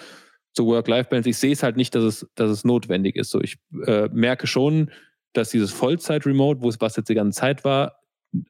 so 0.52 0.66
Work-Life-Balance, 0.66 1.28
ich 1.28 1.38
sehe 1.38 1.52
es 1.52 1.62
halt 1.62 1.76
nicht, 1.76 1.94
dass 1.94 2.04
es, 2.04 2.26
dass 2.34 2.50
es 2.50 2.64
notwendig 2.64 3.16
ist. 3.16 3.30
So, 3.30 3.40
ich 3.40 3.56
äh, 3.86 4.08
merke 4.12 4.46
schon, 4.46 4.90
dass 5.32 5.50
dieses 5.50 5.72
Vollzeit-Remote, 5.72 6.60
wo 6.60 6.68
es 6.68 6.80
was 6.80 6.96
jetzt 6.96 7.08
die 7.08 7.14
ganze 7.14 7.40
Zeit 7.40 7.64
war, 7.64 7.96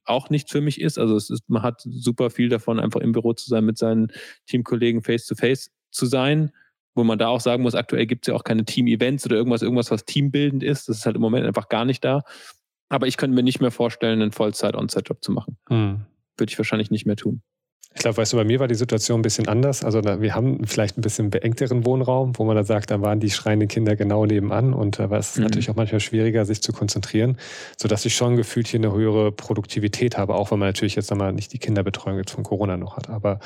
auch 0.05 0.29
nichts 0.31 0.51
für 0.51 0.61
mich 0.61 0.81
ist. 0.81 0.99
Also 0.99 1.17
es 1.17 1.31
ist, 1.31 1.49
man 1.49 1.63
hat 1.63 1.83
super 1.85 2.31
viel 2.31 2.49
davon, 2.49 2.81
einfach 2.81 3.01
im 3.01 3.13
Büro 3.13 3.33
zu 3.33 3.49
sein, 3.49 3.65
mit 3.65 3.79
seinen 3.79 4.09
Teamkollegen 4.47 5.03
face-to-face 5.03 5.71
zu 5.91 6.07
sein 6.07 6.53
wo 6.95 7.05
man 7.05 7.19
da 7.19 7.29
auch 7.29 7.41
sagen 7.41 7.63
muss, 7.63 7.75
aktuell 7.75 8.07
gibt 8.07 8.27
es 8.27 8.31
ja 8.31 8.35
auch 8.35 8.45
keine 8.45 8.65
Team-Events 8.65 9.25
oder 9.27 9.37
irgendwas, 9.37 9.63
irgendwas, 9.63 9.91
was 9.91 10.05
teambildend 10.05 10.63
ist. 10.63 10.89
Das 10.89 10.99
ist 10.99 11.07
halt 11.07 11.17
im 11.17 11.23
Moment 11.23 11.47
einfach 11.47 11.69
gar 11.69 11.85
nicht 11.85 12.05
da. 12.05 12.23
Aber 12.93 13.07
ich 13.07 13.17
könnte 13.17 13.35
mir 13.35 13.43
nicht 13.43 13.63
mehr 13.63 13.71
vorstellen, 13.71 14.21
einen 14.21 14.33
Vollzeit-On-Site-Job 14.33 15.25
zu 15.25 15.33
machen. 15.33 15.57
Hm. 15.69 16.03
Würde 16.37 16.51
ich 16.51 16.59
wahrscheinlich 16.59 16.91
nicht 16.91 17.07
mehr 17.07 17.17
tun. 17.17 17.41
Ich 17.95 18.03
glaube, 18.03 18.19
weißt 18.19 18.35
du, 18.35 18.37
bei 18.37 18.45
mir 18.45 18.61
war 18.61 18.69
die 18.69 18.75
Situation 18.75 19.21
ein 19.21 19.23
bisschen 19.23 19.49
anders. 19.49 19.83
Also 19.83 20.03
da, 20.03 20.21
wir 20.21 20.35
haben 20.35 20.67
vielleicht 20.67 20.99
ein 20.99 21.01
bisschen 21.01 21.31
beengteren 21.31 21.87
Wohnraum, 21.87 22.39
wo 22.39 22.45
man 22.45 22.55
dann 22.55 22.67
sagt, 22.67 22.91
da 22.91 23.01
waren 23.01 23.19
die 23.19 23.31
schreienden 23.31 23.69
Kinder 23.69 23.97
genau 23.97 24.27
nebenan 24.27 24.75
und 24.75 24.99
da 24.99 25.09
war 25.09 25.19
es 25.19 25.37
mhm. 25.37 25.45
natürlich 25.45 25.71
auch 25.71 25.77
manchmal 25.77 26.01
schwieriger, 26.01 26.45
sich 26.45 26.63
zu 26.63 26.73
konzentrieren, 26.73 27.39
sodass 27.79 28.05
ich 28.05 28.15
schon 28.15 28.37
gefühlt 28.37 28.67
hier 28.67 28.81
eine 28.81 28.93
höhere 28.93 29.33
Produktivität 29.33 30.19
habe, 30.19 30.35
auch 30.35 30.51
wenn 30.51 30.59
man 30.59 30.69
natürlich 30.69 30.95
jetzt 30.95 31.11
nochmal 31.11 31.33
nicht 31.33 31.53
die 31.53 31.59
Kinderbetreuung 31.59 32.19
jetzt 32.19 32.33
von 32.33 32.45
Corona 32.45 32.77
noch 32.77 32.99
hat. 32.99 33.09
Aber 33.09 33.41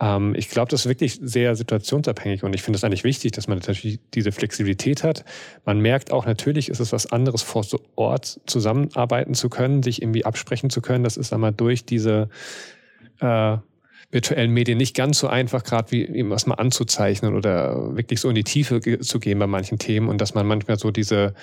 ähm, 0.00 0.34
ich 0.36 0.48
glaube, 0.48 0.70
das 0.70 0.80
ist 0.80 0.88
wirklich 0.88 1.18
sehr 1.22 1.54
situationsabhängig 1.56 2.42
und 2.42 2.54
ich 2.54 2.62
finde 2.62 2.76
es 2.76 2.84
eigentlich 2.84 3.04
wichtig, 3.04 3.32
dass 3.32 3.48
man 3.48 3.58
natürlich 3.58 4.00
diese 4.14 4.32
Flexibilität 4.32 5.02
hat. 5.02 5.24
Man 5.64 5.80
merkt 5.80 6.12
auch, 6.12 6.26
natürlich 6.26 6.68
ist 6.68 6.80
es 6.80 6.92
was 6.92 7.10
anderes, 7.10 7.42
vor 7.42 7.64
Ort 7.96 8.40
zusammenarbeiten 8.46 9.34
zu 9.34 9.48
können, 9.48 9.82
sich 9.82 10.02
irgendwie 10.02 10.24
absprechen 10.24 10.70
zu 10.70 10.80
können. 10.80 11.04
Das 11.04 11.16
ist 11.16 11.32
einmal 11.32 11.52
durch 11.52 11.84
diese 11.84 12.28
äh, 13.20 13.56
virtuellen 14.14 14.52
Medien 14.52 14.78
nicht 14.78 14.94
ganz 14.94 15.18
so 15.18 15.26
einfach, 15.26 15.64
gerade 15.64 15.90
wie 15.90 16.06
eben 16.06 16.30
was 16.30 16.46
mal 16.46 16.54
anzuzeichnen 16.54 17.34
oder 17.34 17.96
wirklich 17.96 18.20
so 18.20 18.28
in 18.28 18.36
die 18.36 18.44
Tiefe 18.44 18.80
zu 19.00 19.18
gehen 19.18 19.40
bei 19.40 19.48
manchen 19.48 19.80
Themen 19.80 20.08
und 20.08 20.20
dass 20.20 20.34
man 20.34 20.46
manchmal 20.46 20.78
so 20.78 20.92
diese 20.92 21.34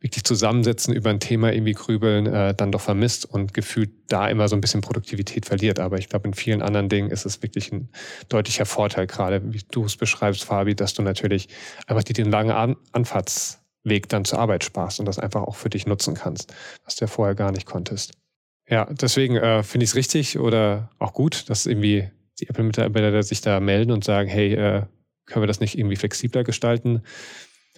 wirklich 0.00 0.24
zusammensetzen 0.24 0.92
über 0.92 1.08
ein 1.08 1.20
Thema 1.20 1.54
irgendwie 1.54 1.72
grübeln 1.72 2.26
äh, 2.26 2.54
dann 2.54 2.70
doch 2.70 2.82
vermisst 2.82 3.24
und 3.24 3.54
gefühlt 3.54 3.90
da 4.08 4.28
immer 4.28 4.46
so 4.46 4.56
ein 4.56 4.60
bisschen 4.60 4.82
Produktivität 4.82 5.46
verliert. 5.46 5.80
Aber 5.80 5.96
ich 5.96 6.10
glaube, 6.10 6.28
in 6.28 6.34
vielen 6.34 6.60
anderen 6.60 6.90
Dingen 6.90 7.10
ist 7.10 7.24
es 7.24 7.42
wirklich 7.42 7.72
ein 7.72 7.88
deutlicher 8.28 8.66
Vorteil, 8.66 9.06
gerade 9.06 9.40
wie 9.54 9.62
du 9.70 9.86
es 9.86 9.96
beschreibst, 9.96 10.44
Fabi, 10.44 10.76
dass 10.76 10.92
du 10.92 11.00
natürlich 11.00 11.48
einfach 11.86 12.04
die, 12.04 12.12
den 12.12 12.30
langen 12.30 12.50
An 12.50 12.76
Anfahrtsweg 12.92 14.06
dann 14.10 14.26
zur 14.26 14.38
Arbeit 14.38 14.64
sparst 14.64 15.00
und 15.00 15.06
das 15.06 15.18
einfach 15.18 15.44
auch 15.44 15.56
für 15.56 15.70
dich 15.70 15.86
nutzen 15.86 16.12
kannst, 16.12 16.52
was 16.84 16.96
du 16.96 17.06
ja 17.06 17.08
vorher 17.08 17.34
gar 17.34 17.52
nicht 17.52 17.64
konntest. 17.64 18.12
Ja, 18.68 18.84
deswegen 18.84 19.36
äh, 19.36 19.62
finde 19.62 19.84
ich 19.84 19.90
es 19.90 19.96
richtig 19.96 20.38
oder 20.38 20.90
auch 20.98 21.14
gut, 21.14 21.48
dass 21.48 21.64
irgendwie 21.64 22.10
die 22.40 22.48
Apple-Mitarbeiter 22.48 23.22
sich 23.22 23.40
da 23.40 23.60
melden 23.60 23.90
und 23.90 24.04
sagen, 24.04 24.28
hey, 24.28 24.54
äh, 24.54 24.82
können 25.26 25.42
wir 25.42 25.46
das 25.46 25.60
nicht 25.60 25.78
irgendwie 25.78 25.96
flexibler 25.96 26.44
gestalten? 26.44 27.02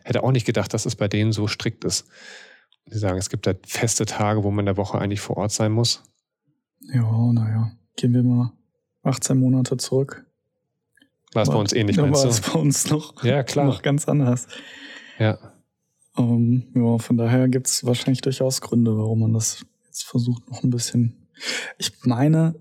Hätte 0.05 0.23
auch 0.23 0.33
nicht 0.33 0.47
gedacht, 0.47 0.73
dass 0.73 0.87
es 0.87 0.97
bei 0.97 1.09
denen 1.09 1.33
so 1.33 1.47
strikt 1.47 1.85
ist. 1.85 2.09
Die 2.87 2.99
sagen, 2.99 3.19
es 3.19 3.31
gibt 3.31 3.47
da 3.47 3.55
feste 3.67 4.07
Tage, 4.07 4.43
wo 4.45 4.51
man 4.51 4.61
in 4.61 4.67
der 4.67 4.77
Woche 4.77 4.99
eigentlich 4.99 5.21
vor 5.21 5.37
Ort 5.37 5.53
sein 5.53 5.73
muss. 5.73 6.03
Ja, 6.81 7.33
naja. 7.33 7.73
Gehen 7.97 8.15
wir 8.15 8.23
mal 8.23 8.53
18 9.03 9.39
Monate 9.39 9.77
zurück. 9.77 10.25
War 11.33 11.43
es 11.43 11.51
bei 11.51 11.57
uns 11.57 11.73
ähnlich, 11.73 11.97
meinst 11.97 12.25
war 12.25 12.31
es 12.31 12.41
bei 12.41 12.59
uns 12.59 12.91
noch, 12.91 13.23
ja, 13.23 13.45
klar. 13.45 13.67
noch 13.67 13.83
ganz 13.83 14.09
anders. 14.09 14.49
Ja. 15.19 15.39
Um, 16.17 16.67
ähm, 16.75 16.83
ja, 16.83 16.99
von 16.99 17.17
daher 17.17 17.49
gibt 17.49 17.69
es 17.69 17.85
wahrscheinlich 17.85 18.21
durchaus 18.21 18.61
Gründe, 18.61 18.97
warum 18.97 19.21
man 19.21 19.33
das 19.33 19.65
jetzt 19.87 20.05
versucht 20.05 20.51
noch 20.51 20.65
ein 20.65 20.71
bisschen. 20.71 21.29
Ich 21.79 21.93
meine, 22.05 22.57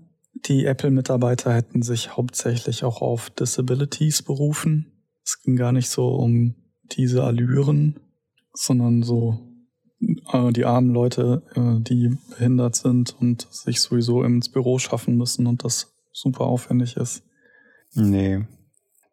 die 0.46 0.64
Apple-Mitarbeiter 0.64 1.52
hätten 1.52 1.82
sich 1.82 2.16
hauptsächlich 2.16 2.84
auch 2.84 3.02
auf 3.02 3.30
Disabilities 3.30 4.22
berufen. 4.22 4.92
Es 5.24 5.42
ging 5.42 5.56
gar 5.56 5.72
nicht 5.72 5.88
so 5.88 6.08
um 6.08 6.54
diese 6.92 7.24
Allüren, 7.24 8.00
sondern 8.52 9.02
so 9.02 9.38
äh, 10.00 10.52
die 10.52 10.64
armen 10.64 10.90
Leute, 10.90 11.42
äh, 11.54 11.82
die 11.82 12.16
behindert 12.30 12.76
sind 12.76 13.14
und 13.20 13.46
sich 13.50 13.80
sowieso 13.80 14.22
ins 14.22 14.48
Büro 14.48 14.78
schaffen 14.78 15.16
müssen 15.16 15.46
und 15.46 15.64
das 15.64 15.94
super 16.12 16.46
aufwendig 16.46 16.96
ist. 16.96 17.22
Nee, 17.94 18.44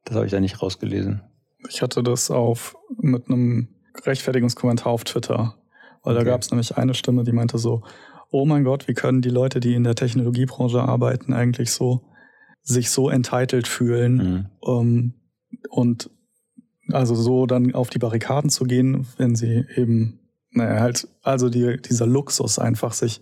das 0.06 0.16
habe 0.16 0.26
ich 0.26 0.32
da 0.32 0.40
nicht 0.40 0.62
rausgelesen. 0.62 1.22
Ich 1.70 1.82
hatte 1.82 2.04
das 2.04 2.32
auf 2.32 2.78
mit 2.98 3.28
einem 3.28 3.68
Rechtfertigungskommentar 4.06 4.92
auf 4.92 5.04
Twitter, 5.04 5.56
weil 6.04 6.16
okay. 6.16 6.26
da 6.26 6.32
gab 6.32 6.42
es 6.42 6.52
nämlich 6.52 6.78
eine 6.78 6.94
Stimme, 6.94 7.24
die 7.24 7.32
meinte 7.32 7.58
so, 7.58 7.84
oh 8.32 8.46
mein 8.46 8.64
Gott, 8.64 8.88
wie 8.88 8.94
können 8.94 9.22
die 9.22 9.30
Leute, 9.30 9.60
die 9.60 9.74
in 9.74 9.84
der 9.84 9.96
Technologiebranche 9.96 10.82
arbeiten, 10.82 11.34
eigentlich 11.34 11.72
so 11.72 12.04
sich 12.62 12.90
so 12.90 13.10
entitled 13.10 13.68
fühlen 13.68 14.16
mhm. 14.16 14.46
um, 14.60 14.88
ähm, 14.88 15.14
und 15.70 16.10
also 16.92 17.16
so 17.16 17.46
dann 17.46 17.74
auf 17.74 17.90
die 17.90 18.00
Barrikaden 18.00 18.50
zu 18.50 18.66
gehen, 18.66 19.08
wenn 19.18 19.36
sie 19.36 19.66
eben, 19.76 20.20
naja, 20.52 20.82
halt, 20.82 21.08
also 21.22 21.50
die, 21.50 21.78
dieser 21.82 22.06
Luxus 22.06 22.60
einfach 22.60 22.94
sich, 22.94 23.22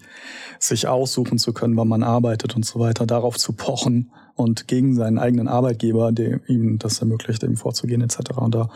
sich 0.59 0.87
aussuchen 0.87 1.37
zu 1.37 1.53
können, 1.53 1.77
wann 1.77 1.87
man 1.87 2.03
arbeitet 2.03 2.55
und 2.55 2.65
so 2.65 2.79
weiter, 2.79 3.05
darauf 3.05 3.37
zu 3.37 3.53
pochen 3.53 4.11
und 4.35 4.67
gegen 4.67 4.95
seinen 4.95 5.17
eigenen 5.17 5.47
Arbeitgeber, 5.47 6.11
der 6.11 6.47
ihm 6.49 6.77
das 6.77 6.99
ermöglicht, 6.99 7.43
eben 7.43 7.57
vorzugehen 7.57 8.01
etc. 8.01 8.37
Und 8.37 8.55
da 8.55 8.69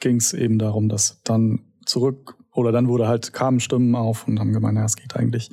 ging 0.00 0.16
es 0.16 0.32
eben 0.32 0.58
darum, 0.58 0.88
dass 0.88 1.20
dann 1.24 1.60
zurück 1.84 2.35
oder 2.56 2.72
dann 2.72 2.88
wurde 2.88 3.06
halt, 3.06 3.32
kamen 3.32 3.60
Stimmen 3.60 3.94
auf 3.94 4.26
und 4.26 4.40
haben 4.40 4.52
gemeint, 4.52 4.78
ja, 4.78 4.84
es 4.84 4.96
geht 4.96 5.14
eigentlich 5.16 5.50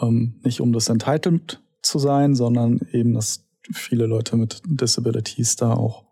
ähm, 0.00 0.40
nicht 0.44 0.60
um 0.60 0.72
das 0.72 0.88
Entitlement 0.88 1.62
zu 1.82 1.98
sein, 1.98 2.34
sondern 2.34 2.80
eben, 2.92 3.14
dass 3.14 3.46
viele 3.72 4.06
Leute 4.06 4.36
mit 4.36 4.62
Disabilities 4.66 5.56
da 5.56 5.72
auch 5.72 6.04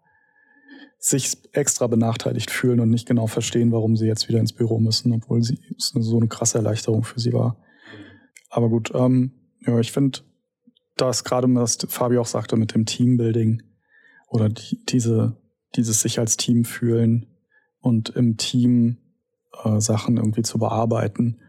sich 0.98 1.37
extra 1.52 1.87
benachteiligt 1.87 2.50
fühlen 2.50 2.80
und 2.80 2.88
nicht 2.88 3.06
genau 3.06 3.26
verstehen, 3.26 3.72
warum 3.72 3.96
sie 3.96 4.06
jetzt 4.06 4.28
wieder 4.28 4.40
ins 4.40 4.54
Büro 4.54 4.80
müssen, 4.80 5.12
obwohl 5.12 5.42
sie 5.42 5.58
es 5.76 5.92
so 5.94 6.16
eine 6.16 6.28
krasse 6.28 6.58
Erleichterung 6.58 7.04
für 7.04 7.20
sie 7.20 7.34
war. 7.34 7.58
Aber 8.48 8.70
gut, 8.70 8.90
ähm, 8.94 9.32
ja, 9.66 9.78
ich 9.80 9.92
finde, 9.92 10.20
dass 10.96 11.24
gerade 11.24 11.52
was 11.54 11.76
Fabi 11.88 12.16
auch 12.16 12.26
sagte 12.26 12.56
mit 12.56 12.74
dem 12.74 12.87
Teambuilding 12.87 13.62
oder 14.28 14.48
die, 14.48 14.82
diese, 14.87 15.37
dieses 15.74 16.00
sich 16.00 16.18
als 16.18 16.38
Team 16.38 16.64
fühlen 16.64 17.26
und 17.80 18.10
im 18.10 18.38
Team 18.38 18.98
äh, 19.64 19.80
Sachen 19.80 20.16
irgendwie 20.16 20.42
zu 20.42 20.58
bearbeiten, 20.58 21.40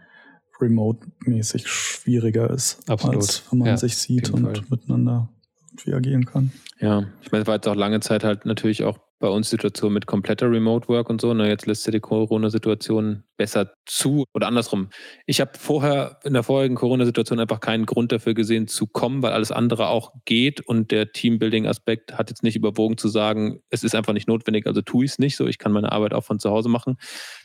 remote-mäßig 0.59 1.67
schwieriger 1.67 2.49
ist, 2.49 2.89
Absolut. 2.89 3.17
als 3.17 3.43
wenn 3.51 3.59
man 3.59 3.67
ja, 3.69 3.77
sich 3.77 3.97
sieht 3.97 4.29
und 4.29 4.43
Fall. 4.43 4.63
miteinander 4.69 5.29
irgendwie 5.71 5.93
agieren 5.93 6.25
kann. 6.25 6.51
Ja, 6.79 7.05
ich 7.21 7.31
meine, 7.31 7.41
es 7.41 7.47
war 7.47 7.55
jetzt 7.55 7.67
auch 7.67 7.75
lange 7.75 7.99
Zeit 7.99 8.23
halt 8.23 8.45
natürlich 8.45 8.83
auch 8.83 8.99
bei 9.25 9.31
uns 9.31 9.49
Situation 9.49 9.91
mit 9.91 10.05
kompletter 10.05 10.51
Remote 10.51 10.87
Work 10.87 11.09
und 11.09 11.19
so. 11.19 11.33
Na, 11.33 11.47
jetzt 11.47 11.65
lässt 11.65 11.81
sich 11.81 11.91
die 11.91 11.99
Corona-Situation 11.99 13.23
besser 13.37 13.73
zu 13.87 14.25
oder 14.35 14.45
andersrum. 14.45 14.89
Ich 15.25 15.41
habe 15.41 15.49
vorher 15.57 16.19
in 16.23 16.33
der 16.33 16.43
vorigen 16.43 16.75
Corona-Situation 16.75 17.39
einfach 17.39 17.59
keinen 17.59 17.87
Grund 17.87 18.11
dafür 18.11 18.35
gesehen 18.35 18.67
zu 18.67 18.85
kommen, 18.85 19.23
weil 19.23 19.33
alles 19.33 19.51
andere 19.51 19.87
auch 19.87 20.13
geht 20.25 20.61
und 20.61 20.91
der 20.91 21.11
Teambuilding-Aspekt 21.11 22.19
hat 22.19 22.29
jetzt 22.29 22.43
nicht 22.43 22.55
überwogen 22.55 22.99
zu 22.99 23.07
sagen, 23.07 23.63
es 23.71 23.83
ist 23.83 23.95
einfach 23.95 24.13
nicht 24.13 24.27
notwendig, 24.27 24.67
also 24.67 24.83
tue 24.83 25.05
ich 25.05 25.13
es 25.13 25.17
nicht 25.17 25.37
so. 25.37 25.47
Ich 25.47 25.57
kann 25.57 25.71
meine 25.71 25.91
Arbeit 25.91 26.13
auch 26.13 26.23
von 26.23 26.37
zu 26.37 26.51
Hause 26.51 26.69
machen. 26.69 26.97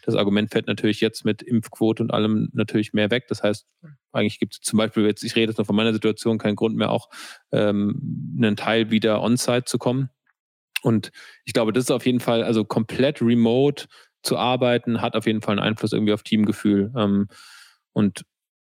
Das 0.04 0.16
Argument 0.16 0.50
fällt 0.50 0.66
natürlich 0.66 1.00
jetzt 1.00 1.24
mit 1.24 1.40
Impfquote 1.40 2.02
und 2.02 2.12
allem 2.12 2.50
natürlich 2.52 2.92
mehr 2.92 3.10
weg. 3.10 3.24
Das 3.28 3.42
heißt, 3.42 3.66
eigentlich 4.12 4.38
gibt 4.38 4.52
es 4.52 4.60
zum 4.60 4.76
Beispiel 4.76 5.06
jetzt, 5.06 5.22
ich 5.22 5.34
rede 5.34 5.52
jetzt 5.52 5.58
noch 5.58 5.66
von 5.66 5.76
meiner 5.76 5.94
Situation, 5.94 6.36
keinen 6.36 6.56
Grund 6.56 6.76
mehr 6.76 6.90
auch 6.90 7.08
ähm, 7.52 8.36
einen 8.36 8.56
Teil 8.56 8.90
wieder 8.90 9.22
on-site 9.22 9.64
zu 9.64 9.78
kommen 9.78 10.10
und 10.82 11.10
ich 11.44 11.52
glaube, 11.52 11.72
das 11.72 11.84
ist 11.84 11.90
auf 11.90 12.06
jeden 12.06 12.20
Fall, 12.20 12.42
also 12.42 12.64
komplett 12.64 13.20
remote 13.20 13.86
zu 14.22 14.36
arbeiten, 14.36 15.00
hat 15.00 15.14
auf 15.16 15.26
jeden 15.26 15.42
Fall 15.42 15.58
einen 15.58 15.66
Einfluss 15.66 15.92
irgendwie 15.92 16.12
auf 16.12 16.22
Teamgefühl. 16.22 16.92
Ähm, 16.96 17.28
und 17.92 18.24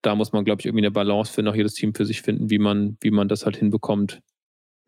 da 0.03 0.14
muss 0.14 0.33
man, 0.33 0.44
glaube 0.44 0.61
ich, 0.61 0.66
irgendwie 0.66 0.85
eine 0.85 0.90
Balance 0.90 1.33
für 1.33 1.42
noch 1.42 1.55
jedes 1.55 1.75
Team 1.75 1.94
für 1.94 2.07
sich 2.07 2.23
finden, 2.23 2.51
wie 2.51 2.59
man, 2.59 2.97
wie 3.01 3.11
man 3.11 3.29
das 3.29 3.44
halt 3.44 3.57
hinbekommt, 3.57 4.21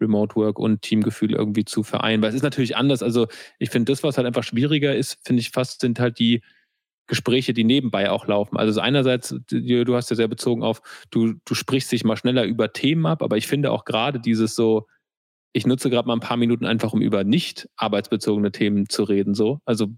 Remote 0.01 0.37
Work 0.37 0.59
und 0.59 0.83
Teamgefühl 0.83 1.35
irgendwie 1.35 1.65
zu 1.65 1.83
vereinen. 1.83 2.23
Weil 2.23 2.31
es 2.31 2.37
ist 2.37 2.43
natürlich 2.43 2.77
anders. 2.77 3.03
Also 3.03 3.27
ich 3.59 3.71
finde, 3.71 3.93
das, 3.93 4.03
was 4.03 4.17
halt 4.17 4.27
einfach 4.27 4.45
schwieriger 4.45 4.95
ist, 4.95 5.19
finde 5.25 5.41
ich 5.41 5.51
fast, 5.51 5.81
sind 5.81 5.99
halt 5.99 6.19
die 6.19 6.43
Gespräche, 7.07 7.53
die 7.53 7.65
nebenbei 7.65 8.11
auch 8.11 8.27
laufen. 8.27 8.57
Also 8.57 8.81
einerseits, 8.81 9.35
du 9.49 9.97
hast 9.97 10.11
ja 10.11 10.17
sehr 10.17 10.29
bezogen 10.29 10.63
auf, 10.63 10.81
du, 11.11 11.35
du 11.45 11.55
sprichst 11.55 11.91
dich 11.91 12.05
mal 12.05 12.17
schneller 12.17 12.45
über 12.45 12.73
Themen 12.73 13.05
ab, 13.05 13.23
aber 13.23 13.37
ich 13.37 13.49
finde 13.49 13.73
auch 13.73 13.85
gerade 13.85 14.21
dieses 14.21 14.55
so, 14.55 14.87
ich 15.53 15.67
nutze 15.67 15.91
gerade 15.91 16.07
mal 16.07 16.15
ein 16.15 16.21
paar 16.21 16.37
Minuten 16.37 16.65
einfach, 16.65 16.93
um 16.93 17.01
über 17.01 17.25
nicht 17.25 17.69
arbeitsbezogene 17.77 18.53
Themen 18.53 18.89
zu 18.89 19.03
reden, 19.03 19.35
so. 19.35 19.61
Also, 19.65 19.89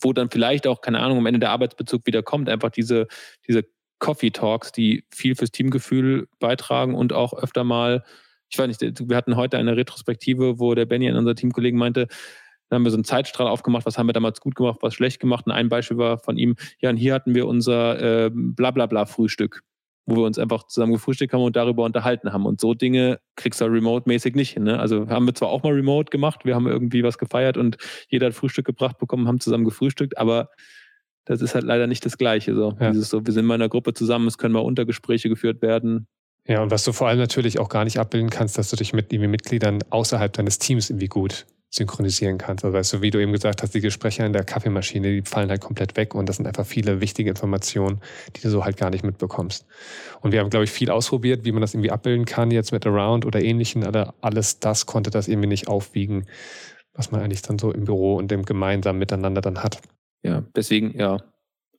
wo 0.00 0.12
dann 0.12 0.30
vielleicht 0.30 0.66
auch, 0.66 0.80
keine 0.80 1.00
Ahnung, 1.00 1.18
am 1.18 1.26
Ende 1.26 1.40
der 1.40 1.50
Arbeitsbezug 1.50 2.06
wieder 2.06 2.22
kommt, 2.22 2.48
einfach 2.48 2.70
diese, 2.70 3.08
diese 3.48 3.64
Coffee 3.98 4.30
Talks, 4.30 4.72
die 4.72 5.04
viel 5.10 5.34
fürs 5.34 5.50
Teamgefühl 5.50 6.28
beitragen 6.38 6.94
und 6.94 7.12
auch 7.12 7.34
öfter 7.34 7.64
mal, 7.64 8.04
ich 8.48 8.58
weiß 8.58 8.68
nicht, 8.68 9.08
wir 9.08 9.16
hatten 9.16 9.36
heute 9.36 9.58
eine 9.58 9.76
Retrospektive, 9.76 10.58
wo 10.58 10.74
der 10.74 10.86
Benny, 10.86 11.10
unser 11.10 11.34
Teamkollegen, 11.34 11.78
meinte, 11.78 12.08
dann 12.68 12.78
haben 12.78 12.84
wir 12.84 12.90
so 12.90 12.96
einen 12.96 13.04
Zeitstrahl 13.04 13.48
aufgemacht, 13.48 13.84
was 13.84 13.98
haben 13.98 14.08
wir 14.08 14.12
damals 14.12 14.40
gut 14.40 14.54
gemacht, 14.54 14.78
was 14.80 14.94
schlecht 14.94 15.20
gemacht. 15.20 15.46
Und 15.46 15.52
ein 15.52 15.68
Beispiel 15.68 15.98
war 15.98 16.18
von 16.18 16.38
ihm, 16.38 16.56
ja, 16.80 16.90
und 16.90 16.96
hier 16.96 17.12
hatten 17.12 17.34
wir 17.34 17.46
unser 17.46 18.26
äh, 18.26 18.30
Blablabla-Frühstück, 18.32 19.62
wo 20.06 20.16
wir 20.16 20.24
uns 20.24 20.38
einfach 20.38 20.64
zusammen 20.66 20.92
gefrühstückt 20.92 21.32
haben 21.32 21.42
und 21.42 21.56
darüber 21.56 21.84
unterhalten 21.84 22.32
haben. 22.32 22.46
Und 22.46 22.60
so 22.60 22.74
Dinge 22.74 23.20
kriegst 23.36 23.60
du 23.60 23.64
remote-mäßig 23.66 24.34
nicht 24.34 24.50
hin. 24.50 24.64
Ne? 24.64 24.78
Also 24.78 25.08
haben 25.08 25.26
wir 25.26 25.34
zwar 25.34 25.48
auch 25.50 25.62
mal 25.62 25.72
remote 25.72 26.10
gemacht, 26.10 26.44
wir 26.44 26.54
haben 26.54 26.66
irgendwie 26.66 27.02
was 27.02 27.18
gefeiert 27.18 27.56
und 27.56 27.76
jeder 28.08 28.26
hat 28.26 28.34
Frühstück 28.34 28.66
gebracht 28.66 28.98
bekommen, 28.98 29.28
haben 29.28 29.40
zusammen 29.40 29.64
gefrühstückt, 29.64 30.18
aber 30.18 30.50
das 31.24 31.40
ist 31.40 31.54
halt 31.54 31.64
leider 31.64 31.86
nicht 31.86 32.04
das 32.04 32.18
Gleiche. 32.18 32.54
So. 32.54 32.76
Ja. 32.80 32.90
Dieses 32.90 33.08
so, 33.08 33.24
wir 33.24 33.32
sind 33.32 33.46
mal 33.46 33.54
in 33.54 33.62
einer 33.62 33.68
Gruppe 33.68 33.94
zusammen, 33.94 34.26
es 34.26 34.38
können 34.38 34.54
mal 34.54 34.60
Untergespräche 34.60 35.28
geführt 35.28 35.62
werden. 35.62 36.08
Ja, 36.48 36.60
und 36.62 36.72
was 36.72 36.82
du 36.82 36.92
vor 36.92 37.06
allem 37.06 37.20
natürlich 37.20 37.60
auch 37.60 37.68
gar 37.68 37.84
nicht 37.84 37.98
abbilden 38.00 38.30
kannst, 38.30 38.58
dass 38.58 38.70
du 38.70 38.76
dich 38.76 38.92
mit 38.92 39.12
irgendwie 39.12 39.28
Mitgliedern 39.28 39.78
außerhalb 39.90 40.32
deines 40.32 40.58
Teams 40.58 40.90
irgendwie 40.90 41.06
gut 41.06 41.46
synchronisieren 41.74 42.36
kannst. 42.36 42.64
Also 42.64 42.76
weißt 42.76 42.92
du, 42.92 43.02
wie 43.02 43.10
du 43.10 43.18
eben 43.18 43.32
gesagt 43.32 43.62
hast, 43.62 43.74
die 43.74 43.80
Gespräche 43.80 44.24
in 44.24 44.34
der 44.34 44.44
Kaffeemaschine, 44.44 45.10
die 45.10 45.22
fallen 45.22 45.48
halt 45.48 45.62
komplett 45.62 45.96
weg 45.96 46.14
und 46.14 46.28
das 46.28 46.36
sind 46.36 46.46
einfach 46.46 46.66
viele 46.66 47.00
wichtige 47.00 47.30
Informationen, 47.30 48.00
die 48.36 48.42
du 48.42 48.50
so 48.50 48.64
halt 48.64 48.76
gar 48.76 48.90
nicht 48.90 49.04
mitbekommst. 49.04 49.66
Und 50.20 50.32
wir 50.32 50.40
haben, 50.40 50.50
glaube 50.50 50.64
ich, 50.64 50.70
viel 50.70 50.90
ausprobiert, 50.90 51.46
wie 51.46 51.52
man 51.52 51.62
das 51.62 51.72
irgendwie 51.72 51.90
abbilden 51.90 52.26
kann, 52.26 52.50
jetzt 52.50 52.72
mit 52.72 52.86
Around 52.86 53.24
oder 53.24 53.40
ähnlichen, 53.40 53.84
aber 53.84 54.14
alles 54.20 54.60
das 54.60 54.84
konnte 54.84 55.10
das 55.10 55.28
irgendwie 55.28 55.48
nicht 55.48 55.66
aufwiegen, 55.66 56.26
was 56.92 57.10
man 57.10 57.22
eigentlich 57.22 57.40
dann 57.40 57.58
so 57.58 57.72
im 57.72 57.84
Büro 57.84 58.16
und 58.16 58.30
dem 58.30 58.44
gemeinsamen 58.44 58.98
Miteinander 58.98 59.40
dann 59.40 59.62
hat. 59.62 59.80
Ja, 60.22 60.44
deswegen, 60.54 60.96
ja. 60.98 61.18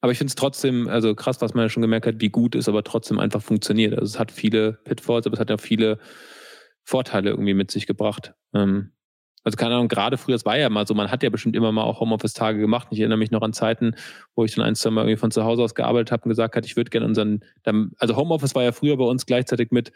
Aber 0.01 0.11
ich 0.11 0.17
finde 0.17 0.31
es 0.31 0.35
trotzdem, 0.35 0.87
also 0.87 1.13
krass, 1.13 1.39
was 1.39 1.53
man 1.53 1.65
ja 1.65 1.69
schon 1.69 1.81
gemerkt 1.81 2.07
hat, 2.07 2.19
wie 2.19 2.29
gut 2.29 2.55
es 2.55 2.67
aber 2.67 2.83
trotzdem 2.83 3.19
einfach 3.19 3.43
funktioniert. 3.43 3.93
Also 3.93 4.05
es 4.05 4.19
hat 4.19 4.31
viele 4.31 4.73
Pitfalls, 4.73 5.27
aber 5.27 5.35
es 5.35 5.39
hat 5.39 5.51
ja 5.51 5.57
viele 5.57 5.99
Vorteile 6.83 7.29
irgendwie 7.29 7.53
mit 7.53 7.71
sich 7.71 7.85
gebracht. 7.87 8.33
Ähm, 8.53 8.91
also 9.43 9.55
keine 9.57 9.75
Ahnung, 9.75 9.87
gerade 9.87 10.17
früher, 10.17 10.35
es 10.35 10.45
war 10.45 10.57
ja 10.57 10.69
mal 10.69 10.87
so, 10.87 10.93
man 10.93 11.11
hat 11.11 11.23
ja 11.23 11.29
bestimmt 11.29 11.55
immer 11.55 11.71
mal 11.71 11.83
auch 11.83 11.99
Homeoffice-Tage 11.99 12.59
gemacht. 12.59 12.87
Ich 12.91 12.99
erinnere 12.99 13.17
mich 13.17 13.31
noch 13.31 13.41
an 13.41 13.53
Zeiten, 13.53 13.95
wo 14.35 14.45
ich 14.45 14.55
dann 14.55 14.65
ein, 14.65 14.75
zwei 14.75 14.89
Mal 14.89 15.01
irgendwie 15.01 15.17
von 15.17 15.31
zu 15.31 15.43
Hause 15.43 15.63
aus 15.63 15.75
gearbeitet 15.75 16.11
habe 16.11 16.23
und 16.23 16.29
gesagt 16.29 16.55
habe, 16.55 16.65
ich 16.65 16.75
würde 16.75 16.89
gerne 16.89 17.05
unseren, 17.05 17.43
also 17.97 18.15
Homeoffice 18.15 18.55
war 18.55 18.63
ja 18.63 18.71
früher 18.71 18.97
bei 18.97 19.05
uns 19.05 19.25
gleichzeitig 19.25 19.71
mit, 19.71 19.91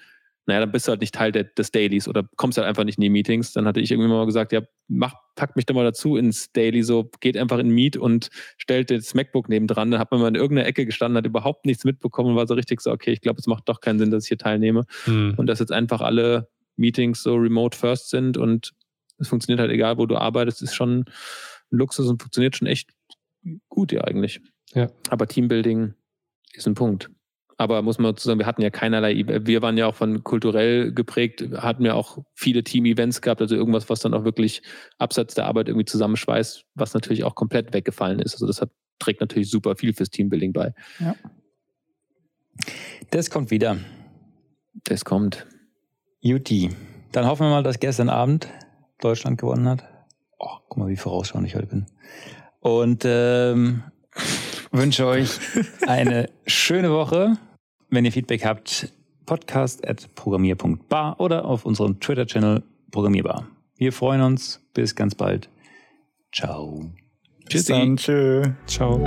naja, 0.48 0.62
dann 0.62 0.72
bist 0.72 0.88
du 0.88 0.92
halt 0.92 1.02
nicht 1.02 1.14
Teil 1.14 1.34
der, 1.34 1.44
des 1.44 1.72
Dailies 1.72 2.08
oder 2.08 2.24
kommst 2.38 2.58
halt 2.58 2.68
einfach 2.68 2.86
nicht 2.86 2.98
in 2.98 3.02
die 3.02 3.10
Meetings. 3.10 3.52
Dann 3.52 3.68
hatte 3.68 3.82
ich 3.82 3.92
irgendwie 3.92 4.10
mal 4.10 4.26
gesagt, 4.26 4.54
ja, 4.54 4.62
mach, 4.88 5.14
pack 5.36 5.58
mich 5.58 5.66
doch 5.66 5.76
mal 5.76 5.84
dazu 5.84 6.16
ins 6.16 6.54
Daily, 6.54 6.84
so 6.84 7.12
geht 7.20 7.36
einfach 7.36 7.58
in 7.58 7.70
Meet 7.70 7.98
und 7.98 8.30
stellt 8.58 8.90
das 8.90 9.14
MacBook 9.14 9.50
nebendran. 9.50 9.92
Dann 9.92 10.00
hat 10.00 10.10
man 10.10 10.22
mal 10.22 10.30
in 10.30 10.36
irgendeiner 10.36 10.68
Ecke 10.68 10.86
gestanden, 10.86 11.18
hat 11.18 11.26
überhaupt 11.26 11.66
nichts 11.66 11.84
mitbekommen 11.84 12.30
und 12.30 12.36
war 12.38 12.48
so 12.48 12.54
richtig 12.54 12.80
so, 12.80 12.92
okay, 12.92 13.12
ich 13.12 13.20
glaube, 13.20 13.40
es 13.40 13.48
macht 13.48 13.68
doch 13.68 13.82
keinen 13.82 14.00
Sinn, 14.00 14.10
dass 14.10 14.24
ich 14.24 14.30
hier 14.30 14.38
teilnehme. 14.38 14.86
Hm. 15.04 15.34
Und 15.36 15.48
dass 15.48 15.60
jetzt 15.60 15.74
einfach 15.74 16.00
alle 16.00 16.48
Meetings 16.78 17.24
so 17.24 17.36
remote 17.36 17.78
first 17.78 18.10
sind 18.10 18.38
und 18.38 18.74
es 19.18 19.28
funktioniert 19.28 19.60
halt 19.60 19.72
egal, 19.72 19.98
wo 19.98 20.06
du 20.06 20.18
arbeitest, 20.18 20.62
ist 20.62 20.76
schon 20.76 21.00
ein 21.00 21.06
Luxus 21.70 22.08
und 22.08 22.22
funktioniert 22.22 22.56
schon 22.56 22.68
echt 22.68 22.92
gut 23.70 23.92
ja 23.92 24.02
eigentlich. 24.02 24.42
Ja. 24.74 24.90
Aber 25.10 25.28
Teambuilding 25.28 25.94
ist 26.54 26.68
ein 26.68 26.76
Punkt. 26.76 27.10
Aber 27.60 27.82
muss 27.82 27.98
man 27.98 28.16
sagen, 28.16 28.38
wir 28.38 28.46
hatten 28.46 28.62
ja 28.62 28.70
keinerlei, 28.70 29.24
wir 29.26 29.62
waren 29.64 29.78
ja 29.78 29.88
auch 29.88 29.96
von 29.96 30.24
kulturell 30.24 30.94
geprägt, 30.94 31.44
hatten 31.58 31.86
ja 31.86 31.96
auch 31.96 32.20
viele 32.36 32.64
Team-Events 32.64 33.22
gehabt, 33.22 33.42
also 33.42 33.56
irgendwas, 33.56 33.90
was 33.90 34.00
dann 34.00 34.14
auch 34.14 34.24
wirklich 34.24 34.62
abseits 35.00 35.34
der 35.34 35.46
Arbeit 35.46 35.68
irgendwie 35.68 35.86
zusammenschweißt, 35.86 36.66
was 36.76 36.94
natürlich 36.94 37.24
auch 37.24 37.34
komplett 37.34 37.74
weggefallen 37.74 38.20
ist. 38.20 38.36
Also 38.36 38.46
das 38.46 38.62
hat, 38.62 38.70
trägt 39.00 39.22
natürlich 39.22 39.50
super 39.50 39.76
viel 39.76 39.94
fürs 39.94 40.12
Teambuilding 40.12 40.54
bei. 40.54 40.74
Ja. 41.00 41.16
Das 43.10 43.32
kommt 43.32 43.50
wieder. 43.50 43.78
Das 44.84 45.04
kommt. 45.04 45.48
Juti. 46.20 46.70
Dann 47.12 47.26
hoffen 47.26 47.48
wir 47.48 47.50
mal, 47.50 47.64
dass 47.64 47.80
gestern 47.80 48.10
Abend 48.10 48.48
Deutschland 49.00 49.38
gewonnen 49.38 49.68
hat. 49.68 49.84
Oh, 50.40 50.58
guck 50.68 50.78
mal, 50.78 50.88
wie 50.88 50.96
vorausschauend 50.96 51.48
ich 51.48 51.56
heute 51.56 51.68
bin. 51.68 51.86
Und 52.60 53.04
ähm, 53.06 53.84
wünsche 54.72 55.06
euch 55.06 55.40
eine 55.88 56.30
schöne 56.46 56.92
Woche. 56.92 57.38
Wenn 57.90 58.06
ihr 58.06 58.12
Feedback 58.12 58.46
habt, 58.46 58.92
podcast.programmier.bar 59.26 61.20
oder 61.20 61.46
auf 61.46 61.66
unserem 61.66 62.00
Twitter-Channel 62.00 62.64
Programmierbar. 62.92 63.48
Wir 63.78 63.94
freuen 63.94 64.22
uns. 64.22 64.62
Bis 64.74 64.96
ganz 64.96 65.16
bald. 65.16 65.50
Ciao. 66.34 66.92
Bis 67.50 67.66
dann. 67.66 67.98
Tschö. 67.98 68.44
Ciao. 68.66 69.04